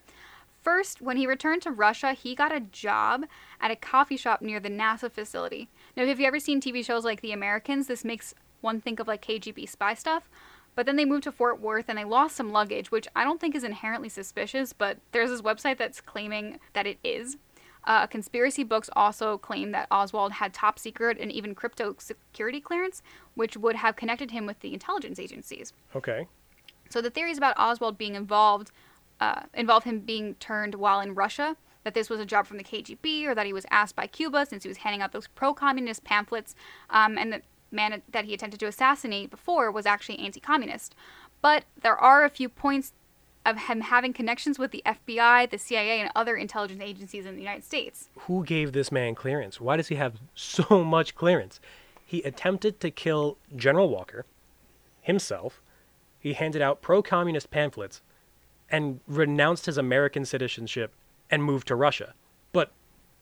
First, 0.62 1.02
when 1.02 1.18
he 1.18 1.28
returned 1.28 1.62
to 1.64 1.72
Russia, 1.72 2.14
he 2.14 2.36
got 2.36 2.56
a 2.56 2.62
job 2.62 3.26
at 3.60 3.72
a 3.72 3.76
coffee 3.76 4.18
shop 4.18 4.42
near 4.42 4.60
the 4.60 4.70
NASA 4.70 5.12
facility. 5.12 5.70
Now, 5.96 6.06
have 6.06 6.20
you 6.20 6.26
ever 6.26 6.40
seen 6.40 6.62
TV 6.62 6.86
shows 6.86 7.04
like 7.04 7.22
The 7.22 7.34
Americans? 7.34 7.88
This 7.88 8.06
makes 8.06 8.34
one 8.62 8.80
think 8.80 9.00
of 9.00 9.08
like 9.08 9.26
KGB 9.26 9.68
spy 9.68 9.94
stuff. 9.94 10.30
But 10.76 10.86
then 10.86 10.96
they 10.96 11.06
moved 11.06 11.24
to 11.24 11.32
Fort 11.32 11.60
Worth 11.60 11.86
and 11.88 11.98
they 11.98 12.04
lost 12.04 12.36
some 12.36 12.52
luggage, 12.52 12.92
which 12.92 13.08
I 13.16 13.24
don't 13.24 13.40
think 13.40 13.56
is 13.56 13.64
inherently 13.64 14.10
suspicious, 14.10 14.74
but 14.74 14.98
there's 15.12 15.30
this 15.30 15.42
website 15.42 15.78
that's 15.78 16.02
claiming 16.02 16.60
that 16.74 16.88
it 16.88 16.98
is. 17.04 17.38
Uh, 17.86 18.08
conspiracy 18.08 18.64
books 18.64 18.90
also 18.96 19.38
claim 19.38 19.72
that 19.72 19.88
Oswald 19.92 20.34
had 20.34 20.54
top 20.54 20.80
secret 20.80 21.18
and 21.20 21.32
even 21.32 21.54
crypto 21.54 21.96
security 21.98 22.62
clearance, 22.62 23.02
which 23.36 23.58
would 23.58 23.76
have 23.76 23.96
connected 23.96 24.32
him 24.32 24.46
with 24.46 24.60
the 24.62 24.74
intelligence 24.74 25.20
agencies. 25.20 25.74
Okay. 25.96 26.28
So 26.90 27.02
the 27.02 27.10
theories 27.10 27.38
about 27.38 27.58
Oswald 27.58 27.98
being 27.98 28.16
involved 28.16 28.72
uh, 29.20 29.44
involve 29.54 29.84
him 29.84 30.00
being 30.00 30.36
turned 30.36 30.76
while 30.76 31.00
in 31.00 31.16
Russia, 31.16 31.56
that 31.84 31.94
this 31.94 32.10
was 32.10 32.20
a 32.20 32.26
job 32.26 32.46
from 32.46 32.58
the 32.58 32.64
KGB, 32.64 33.26
or 33.26 33.36
that 33.36 33.46
he 33.46 33.54
was 33.54 33.66
asked 33.72 33.96
by 33.96 34.08
Cuba 34.08 34.46
since 34.46 34.64
he 34.64 34.70
was 34.70 34.78
handing 34.78 35.02
out 35.02 35.12
those 35.12 35.28
pro-communist 35.28 36.04
pamphlets, 36.04 36.56
um, 36.90 37.18
and 37.18 37.32
the 37.32 37.42
man 37.72 38.02
that 38.12 38.26
he 38.26 38.34
attempted 38.34 38.60
to 38.60 38.68
assassinate 38.68 39.30
before 39.30 39.72
was 39.72 39.86
actually 39.86 40.20
anti-communist. 40.20 40.94
But 41.42 41.64
there 41.82 41.98
are 41.98 42.24
a 42.24 42.30
few 42.30 42.50
points 42.50 42.94
of 43.46 43.58
him 43.58 43.82
having 43.82 44.14
connections 44.14 44.58
with 44.58 44.72
the 44.72 44.84
FBI, 44.86 45.50
the 45.50 45.58
CIA, 45.58 46.00
and 46.00 46.10
other 46.16 46.36
intelligence 46.36 46.82
agencies 46.82 47.26
in 47.26 47.36
the 47.36 47.42
United 47.42 47.64
States. 47.64 48.10
Who 48.22 48.44
gave 48.44 48.72
this 48.72 48.92
man 48.92 49.16
clearance? 49.16 49.60
Why 49.60 49.78
does 49.78 49.90
he 49.90 49.96
have 49.96 50.16
so 50.36 50.84
much 50.86 51.16
clearance? 51.16 51.60
He 52.06 52.22
attempted 52.22 52.80
to 52.80 52.92
kill 52.92 53.38
General 53.56 53.90
Walker 53.90 54.26
himself. 55.02 55.62
He 56.20 56.34
handed 56.34 56.62
out 56.62 56.82
pro 56.82 57.02
communist 57.02 57.52
pamphlets 57.52 58.02
and 58.70 59.00
renounced 59.08 59.66
his 59.66 59.78
American 59.78 60.26
citizenship 60.26 60.94
and 61.30 61.44
moved 61.44 61.68
to 61.68 61.76
Russia. 61.76 62.14
But 62.52 62.72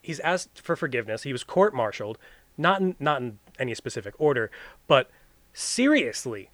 he's 0.02 0.20
asked 0.20 0.62
for 0.62 0.76
forgiveness. 0.76 1.24
He 1.24 1.32
was 1.32 1.44
court 1.44 1.74
martialed, 1.74 2.18
not 2.58 2.82
in, 2.82 2.96
not 3.00 3.22
in 3.22 3.40
any 3.60 3.74
specific 3.74 4.14
order, 4.18 4.52
but 4.88 5.10
seriously, 5.54 6.50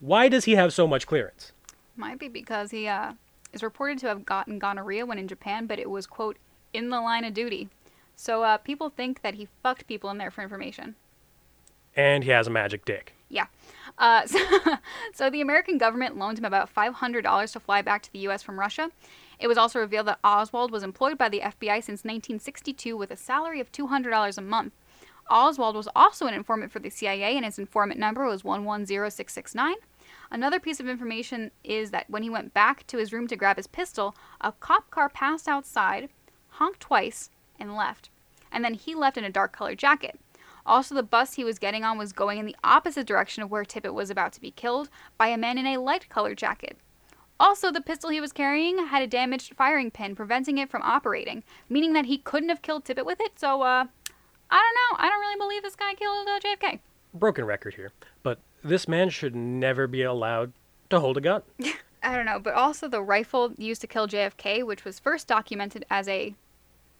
why 0.00 0.28
does 0.28 0.44
he 0.44 0.52
have 0.52 0.72
so 0.72 0.86
much 0.86 1.06
clearance? 1.06 1.52
Might 2.00 2.18
be 2.18 2.28
because 2.28 2.70
he 2.70 2.88
uh, 2.88 3.12
is 3.52 3.62
reported 3.62 3.98
to 3.98 4.06
have 4.08 4.24
gotten 4.24 4.58
gonorrhea 4.58 5.04
when 5.04 5.18
in 5.18 5.28
Japan, 5.28 5.66
but 5.66 5.78
it 5.78 5.90
was, 5.90 6.06
quote, 6.06 6.38
in 6.72 6.88
the 6.88 7.00
line 7.00 7.24
of 7.24 7.34
duty. 7.34 7.68
So 8.16 8.42
uh, 8.42 8.56
people 8.56 8.88
think 8.88 9.20
that 9.20 9.34
he 9.34 9.48
fucked 9.62 9.86
people 9.86 10.08
in 10.08 10.16
there 10.16 10.30
for 10.30 10.42
information. 10.42 10.94
And 11.94 12.24
he 12.24 12.30
has 12.30 12.46
a 12.46 12.50
magic 12.50 12.86
dick. 12.86 13.14
Yeah. 13.28 13.46
Uh, 13.98 14.26
so, 14.26 14.38
so 15.12 15.30
the 15.30 15.42
American 15.42 15.76
government 15.76 16.16
loaned 16.16 16.38
him 16.38 16.44
about 16.46 16.74
$500 16.74 17.52
to 17.52 17.60
fly 17.60 17.82
back 17.82 18.02
to 18.02 18.12
the 18.12 18.20
U.S. 18.20 18.42
from 18.42 18.58
Russia. 18.58 18.90
It 19.38 19.46
was 19.46 19.58
also 19.58 19.78
revealed 19.78 20.06
that 20.06 20.20
Oswald 20.24 20.70
was 20.70 20.82
employed 20.82 21.18
by 21.18 21.28
the 21.28 21.40
FBI 21.40 21.82
since 21.82 22.04
1962 22.04 22.96
with 22.96 23.10
a 23.10 23.16
salary 23.16 23.60
of 23.60 23.72
$200 23.72 24.38
a 24.38 24.40
month. 24.40 24.72
Oswald 25.30 25.76
was 25.76 25.88
also 25.94 26.26
an 26.26 26.34
informant 26.34 26.72
for 26.72 26.78
the 26.78 26.90
CIA, 26.90 27.36
and 27.36 27.44
his 27.44 27.58
informant 27.58 28.00
number 28.00 28.24
was 28.24 28.42
110669. 28.42 29.76
Another 30.30 30.60
piece 30.60 30.78
of 30.78 30.88
information 30.88 31.50
is 31.64 31.90
that 31.90 32.08
when 32.08 32.22
he 32.22 32.30
went 32.30 32.54
back 32.54 32.86
to 32.86 32.98
his 32.98 33.12
room 33.12 33.26
to 33.26 33.36
grab 33.36 33.56
his 33.56 33.66
pistol, 33.66 34.14
a 34.40 34.52
cop 34.52 34.90
car 34.90 35.08
passed 35.08 35.48
outside, 35.48 36.08
honked 36.50 36.80
twice, 36.80 37.30
and 37.58 37.74
left. 37.74 38.10
And 38.52 38.64
then 38.64 38.74
he 38.74 38.94
left 38.94 39.16
in 39.16 39.24
a 39.24 39.30
dark 39.30 39.52
colored 39.52 39.78
jacket. 39.78 40.20
Also, 40.64 40.94
the 40.94 41.02
bus 41.02 41.34
he 41.34 41.44
was 41.44 41.58
getting 41.58 41.84
on 41.84 41.98
was 41.98 42.12
going 42.12 42.38
in 42.38 42.46
the 42.46 42.56
opposite 42.62 43.06
direction 43.06 43.42
of 43.42 43.50
where 43.50 43.64
Tippit 43.64 43.94
was 43.94 44.10
about 44.10 44.32
to 44.34 44.40
be 44.40 44.50
killed 44.50 44.88
by 45.18 45.28
a 45.28 45.38
man 45.38 45.58
in 45.58 45.66
a 45.66 45.78
light 45.78 46.08
colored 46.08 46.38
jacket. 46.38 46.76
Also, 47.40 47.72
the 47.72 47.80
pistol 47.80 48.10
he 48.10 48.20
was 48.20 48.32
carrying 48.32 48.86
had 48.86 49.02
a 49.02 49.06
damaged 49.06 49.54
firing 49.56 49.90
pin, 49.90 50.14
preventing 50.14 50.58
it 50.58 50.70
from 50.70 50.82
operating, 50.82 51.42
meaning 51.68 51.94
that 51.94 52.06
he 52.06 52.18
couldn't 52.18 52.50
have 52.50 52.62
killed 52.62 52.84
Tippit 52.84 53.06
with 53.06 53.20
it. 53.20 53.38
So, 53.38 53.62
uh, 53.62 53.86
I 54.50 54.58
don't 54.58 54.98
know. 54.98 55.04
I 55.04 55.08
don't 55.08 55.20
really 55.20 55.38
believe 55.38 55.62
this 55.62 55.76
guy 55.76 55.94
killed 55.94 56.28
uh, 56.28 56.38
JFK. 56.40 56.80
Broken 57.14 57.44
record 57.44 57.74
here, 57.74 57.92
but 58.22 58.38
this 58.62 58.88
man 58.88 59.10
should 59.10 59.34
never 59.34 59.86
be 59.86 60.02
allowed 60.02 60.52
to 60.90 61.00
hold 61.00 61.16
a 61.16 61.20
gun. 61.20 61.42
I 62.02 62.16
don't 62.16 62.26
know, 62.26 62.38
but 62.38 62.54
also 62.54 62.88
the 62.88 63.02
rifle 63.02 63.52
used 63.58 63.80
to 63.82 63.86
kill 63.86 64.08
JFK, 64.08 64.64
which 64.64 64.84
was 64.84 64.98
first 64.98 65.26
documented 65.28 65.84
as 65.90 66.08
a 66.08 66.34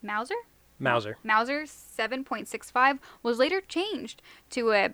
Mauser? 0.03 0.35
Mauser. 0.79 1.16
Mauser 1.23 1.62
7.65 1.62 2.99
was 3.23 3.38
later 3.38 3.61
changed 3.61 4.23
to 4.51 4.73
a 4.73 4.90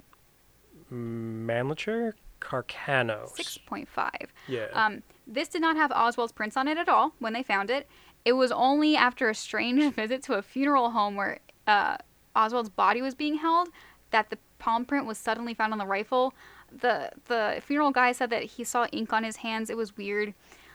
Mannlicher 0.92 2.12
Carcano. 2.40 3.32
6.5. 3.36 4.10
Yeah. 4.48 4.66
Um, 4.72 5.02
this 5.26 5.48
did 5.48 5.60
not 5.60 5.76
have 5.76 5.90
Oswald's 5.92 6.32
prints 6.32 6.56
on 6.56 6.68
it 6.68 6.78
at 6.78 6.88
all 6.88 7.12
when 7.18 7.32
they 7.32 7.42
found 7.42 7.70
it. 7.70 7.88
It 8.24 8.32
was 8.32 8.52
only 8.52 8.96
after 8.96 9.28
a 9.28 9.34
strange 9.34 9.92
visit 9.94 10.22
to 10.24 10.34
a 10.34 10.42
funeral 10.42 10.90
home 10.90 11.16
where 11.16 11.38
uh, 11.66 11.96
Oswald's 12.34 12.68
body 12.68 13.02
was 13.02 13.14
being 13.14 13.36
held 13.36 13.68
that 14.10 14.30
the 14.30 14.38
palm 14.58 14.84
print 14.84 15.06
was 15.06 15.18
suddenly 15.18 15.54
found 15.54 15.72
on 15.72 15.78
the 15.78 15.86
rifle. 15.86 16.34
The 16.80 17.10
the 17.26 17.60
funeral 17.64 17.90
guy 17.90 18.12
said 18.12 18.30
that 18.30 18.44
he 18.44 18.64
saw 18.64 18.86
ink 18.92 19.12
on 19.12 19.24
his 19.24 19.36
hands. 19.36 19.70
It 19.70 19.76
was 19.76 19.96
weird. 19.96 20.34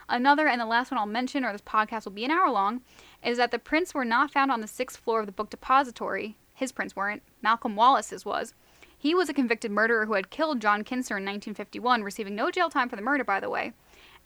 Another 0.10 0.48
and 0.48 0.60
the 0.60 0.66
last 0.66 0.92
one 0.92 0.98
I'll 0.98 1.06
mention, 1.06 1.46
or 1.46 1.52
this 1.54 1.62
podcast 1.62 2.06
will 2.06 2.12
be 2.12 2.26
an 2.26 2.32
hour 2.32 2.50
long, 2.50 2.82
is 3.24 3.38
that 3.38 3.52
the 3.52 3.60
prints 3.60 3.94
were 3.94 4.04
not 4.04 4.32
found 4.32 4.52
on 4.52 4.60
the 4.60 4.68
sixth 4.68 4.98
floor 5.00 5.22
of 5.22 5.26
the 5.26 5.32
book 5.32 5.50
depository. 5.50 6.36
His 6.54 6.72
prints 6.72 6.96
weren't. 6.96 7.24
Malcolm 7.42 7.76
Wallace's 7.76 8.26
was. 8.26 8.54
He 8.98 9.16
was 9.16 9.30
a 9.30 9.34
convicted 9.34 9.72
murderer 9.72 10.06
who 10.06 10.14
had 10.14 10.30
killed 10.30 10.60
John 10.62 10.84
Kinser 10.84 11.18
in 11.18 11.26
1951, 11.26 12.04
receiving 12.04 12.36
no 12.36 12.52
jail 12.52 12.70
time 12.70 12.90
for 12.90 12.96
the 12.98 13.02
murder, 13.02 13.24
by 13.24 13.40
the 13.40 13.50
way. 13.50 13.74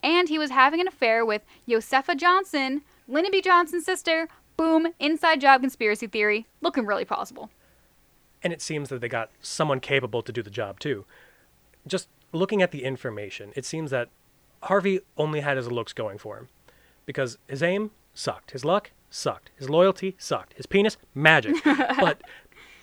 And 0.02 0.28
he 0.28 0.40
was 0.40 0.50
having 0.50 0.82
an 0.82 0.88
affair 0.88 1.26
with 1.26 1.44
Josefa 1.68 2.18
Johnson, 2.18 2.82
Lyndon 3.08 3.32
B. 3.32 3.42
Johnson's 3.42 3.86
sister. 3.86 4.28
Boom, 4.58 4.88
inside 5.00 5.40
job 5.40 5.62
conspiracy 5.62 6.08
theory. 6.08 6.48
Looking 6.62 6.86
really 6.86 7.06
plausible. 7.06 7.50
and 8.44 8.54
it 8.54 8.62
seems 8.62 8.90
that 8.90 9.02
they 9.02 9.08
got 9.10 9.32
someone 9.42 9.80
capable 9.80 10.22
to 10.22 10.32
do 10.32 10.42
the 10.44 10.50
job 10.52 10.80
too. 10.80 11.06
Just 11.88 12.08
looking 12.32 12.62
at 12.62 12.72
the 12.72 12.84
information, 12.84 13.52
it 13.56 13.66
seems 13.66 13.92
that 13.92 14.10
Harvey 14.64 15.00
only 15.18 15.42
had 15.42 15.58
his 15.58 15.72
looks 15.72 15.94
going 15.94 16.18
for 16.18 16.38
him. 16.38 16.50
Because 17.06 17.38
his 17.48 17.62
aim 17.62 17.92
sucked, 18.14 18.52
his 18.52 18.66
luck 18.66 18.92
sucked, 19.10 19.52
his 19.56 19.70
loyalty 19.70 20.16
sucked, 20.18 20.54
his 20.54 20.66
penis 20.66 20.98
magic. 21.14 21.56
but 22.00 22.22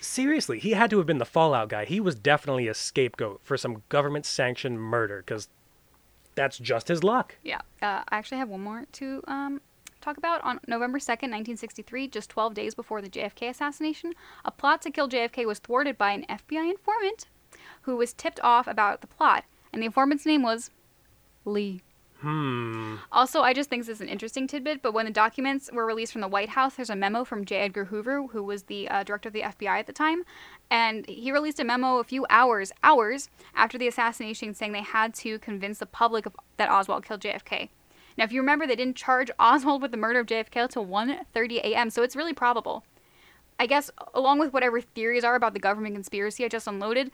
seriously, 0.00 0.58
he 0.58 0.72
had 0.72 0.90
to 0.90 0.98
have 0.98 1.06
been 1.06 1.18
the 1.18 1.24
Fallout 1.24 1.68
guy. 1.68 1.84
He 1.84 2.00
was 2.00 2.14
definitely 2.14 2.68
a 2.68 2.74
scapegoat 2.74 3.40
for 3.42 3.56
some 3.56 3.82
government 3.88 4.26
sanctioned 4.26 4.80
murder 4.80 5.22
because 5.24 5.48
that's 6.34 6.58
just 6.58 6.88
his 6.88 7.02
luck. 7.02 7.36
Yeah. 7.42 7.60
Uh, 7.80 8.02
I 8.08 8.18
actually 8.18 8.38
have 8.38 8.48
one 8.48 8.62
more 8.62 8.86
to 8.92 9.22
um, 9.26 9.60
talk 10.00 10.16
about. 10.16 10.42
On 10.44 10.60
November 10.66 10.98
2nd, 10.98 11.30
1963, 11.30 12.08
just 12.08 12.30
12 12.30 12.54
days 12.54 12.74
before 12.74 13.02
the 13.02 13.08
JFK 13.08 13.50
assassination, 13.50 14.12
a 14.44 14.50
plot 14.50 14.82
to 14.82 14.90
kill 14.90 15.08
JFK 15.08 15.46
was 15.46 15.58
thwarted 15.58 15.98
by 15.98 16.12
an 16.12 16.24
FBI 16.28 16.70
informant 16.70 17.26
who 17.83 17.97
was 17.97 18.12
tipped 18.12 18.40
off 18.40 18.66
about 18.66 19.01
the 19.01 19.07
plot. 19.07 19.45
And 19.73 19.83
the 19.83 19.87
informant's 19.87 20.27
name 20.27 20.42
was 20.42 20.71
Lee. 21.45 21.83
Hmm. 22.23 22.97
Also, 23.11 23.40
I 23.42 23.53
just 23.53 23.68
think 23.68 23.83
this 23.83 23.97
is 23.97 24.01
an 24.01 24.09
interesting 24.09 24.47
tidbit, 24.47 24.81
but 24.81 24.95
when 24.95 25.07
the 25.07 25.11
documents 25.11 25.68
were 25.73 25.85
released 25.85 26.12
from 26.12 26.21
the 26.21 26.29
White 26.29 26.51
House, 26.51 26.77
there's 26.77 26.88
a 26.88 26.95
memo 26.95 27.25
from 27.25 27.45
J. 27.45 27.57
Edgar 27.57 27.87
Hoover, 27.87 28.29
who 28.29 28.45
was 28.45 28.62
the 28.64 28.88
uh, 28.88 29.03
director 29.03 29.29
of 29.29 29.33
the 29.33 29.40
FBI 29.40 29.81
at 29.81 29.88
the 29.88 29.92
time, 29.92 30.23
and 30.71 31.05
he 31.09 31.33
released 31.33 31.59
a 31.59 31.64
memo 31.64 31.99
a 31.99 32.05
few 32.05 32.25
hours, 32.31 32.71
hours 32.85 33.29
after 33.57 33.77
the 33.77 33.88
assassination, 33.88 34.55
saying 34.55 34.71
they 34.71 34.83
had 34.83 35.14
to 35.14 35.40
convince 35.40 35.79
the 35.79 35.87
public 35.87 36.25
of, 36.25 36.37
that 36.59 36.71
Oswald 36.71 37.05
killed 37.05 37.23
JFK. 37.23 37.71
Now, 38.16 38.23
if 38.23 38.31
you 38.31 38.40
remember, 38.40 38.68
they 38.68 38.77
didn't 38.77 38.97
charge 38.97 39.33
Oswald 39.40 39.83
with 39.83 39.90
the 39.90 39.97
murder 39.97 40.21
of 40.21 40.27
JFK 40.29 40.62
until 40.62 40.87
1:30 40.87 41.57
a.m., 41.57 41.90
so 41.90 42.05
it's 42.05 42.14
really 42.14 42.35
probable. 42.35 42.85
I 43.59 43.66
guess, 43.66 43.90
along 44.14 44.38
with 44.38 44.53
whatever 44.53 44.81
theories 44.81 45.25
are 45.25 45.35
about 45.35 45.55
the 45.55 45.61
government 45.61 45.97
conspiracy 45.97 46.45
I 46.45 46.49
just 46.49 46.68
unloaded, 46.68 47.11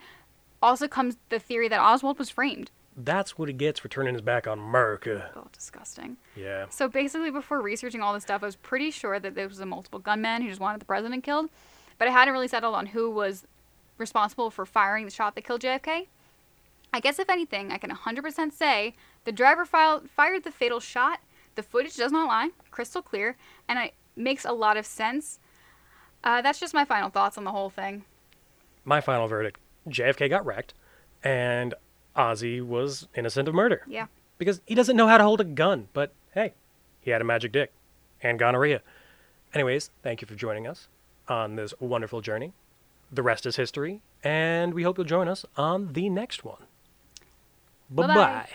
also 0.61 0.87
comes 0.87 1.17
the 1.29 1.39
theory 1.39 1.67
that 1.67 1.79
Oswald 1.79 2.19
was 2.19 2.29
framed. 2.29 2.71
That's 2.97 3.37
what 3.37 3.47
he 3.47 3.53
gets 3.53 3.79
for 3.79 3.87
turning 3.87 4.13
his 4.13 4.21
back 4.21 4.45
on 4.45 4.59
America. 4.59 5.29
Oh, 5.35 5.47
disgusting. 5.53 6.17
Yeah. 6.35 6.65
So 6.69 6.89
basically, 6.89 7.31
before 7.31 7.61
researching 7.61 8.01
all 8.01 8.13
this 8.13 8.23
stuff, 8.23 8.43
I 8.43 8.45
was 8.47 8.57
pretty 8.57 8.91
sure 8.91 9.19
that 9.19 9.35
there 9.35 9.47
was 9.47 9.59
a 9.59 9.65
multiple 9.65 9.99
gunman 9.99 10.41
who 10.41 10.49
just 10.49 10.59
wanted 10.59 10.81
the 10.81 10.85
president 10.85 11.23
killed, 11.23 11.49
but 11.97 12.07
I 12.07 12.11
hadn't 12.11 12.33
really 12.33 12.47
settled 12.49 12.75
on 12.75 12.87
who 12.87 13.09
was 13.09 13.45
responsible 13.97 14.49
for 14.49 14.65
firing 14.65 15.05
the 15.05 15.11
shot 15.11 15.35
that 15.35 15.45
killed 15.45 15.61
JFK. 15.61 16.07
I 16.93 16.99
guess 16.99 17.19
if 17.19 17.29
anything, 17.29 17.71
I 17.71 17.77
can 17.77 17.91
100% 17.91 18.51
say 18.51 18.95
the 19.23 19.31
driver 19.31 19.65
file- 19.65 20.03
fired 20.15 20.43
the 20.43 20.51
fatal 20.51 20.79
shot. 20.79 21.19
The 21.55 21.63
footage 21.63 21.95
does 21.95 22.11
not 22.11 22.27
lie, 22.27 22.49
crystal 22.71 23.01
clear, 23.01 23.37
and 23.67 23.79
it 23.79 23.93
makes 24.15 24.43
a 24.43 24.51
lot 24.51 24.75
of 24.77 24.85
sense. 24.85 25.39
Uh, 26.23 26.41
that's 26.41 26.59
just 26.59 26.73
my 26.73 26.85
final 26.85 27.09
thoughts 27.09 27.37
on 27.37 27.43
the 27.43 27.51
whole 27.51 27.69
thing. 27.69 28.03
My 28.83 29.01
final 29.01 29.27
verdict 29.27 29.59
JFK 29.89 30.29
got 30.29 30.45
wrecked, 30.45 30.73
and 31.23 31.73
Ozzy 32.15 32.65
was 32.65 33.07
innocent 33.15 33.47
of 33.47 33.53
murder. 33.55 33.83
Yeah. 33.87 34.07
Because 34.37 34.61
he 34.65 34.75
doesn't 34.75 34.95
know 34.95 35.07
how 35.07 35.17
to 35.17 35.23
hold 35.23 35.41
a 35.41 35.45
gun, 35.45 35.87
but 35.93 36.13
hey, 36.33 36.53
he 37.01 37.11
had 37.11 37.21
a 37.21 37.25
magic 37.25 37.51
dick 37.51 37.71
and 38.21 38.39
gonorrhea. 38.39 38.81
Anyways, 39.53 39.91
thank 40.03 40.21
you 40.21 40.27
for 40.27 40.35
joining 40.35 40.67
us 40.67 40.87
on 41.27 41.55
this 41.55 41.73
wonderful 41.79 42.21
journey. 42.21 42.53
The 43.11 43.23
rest 43.23 43.45
is 43.45 43.55
history, 43.55 44.01
and 44.23 44.73
we 44.73 44.83
hope 44.83 44.97
you'll 44.97 45.05
join 45.05 45.27
us 45.27 45.45
on 45.57 45.93
the 45.93 46.09
next 46.09 46.45
one. 46.45 46.63
Bye 47.89 48.07
Bye-bye. 48.07 48.15
bye. 48.15 48.49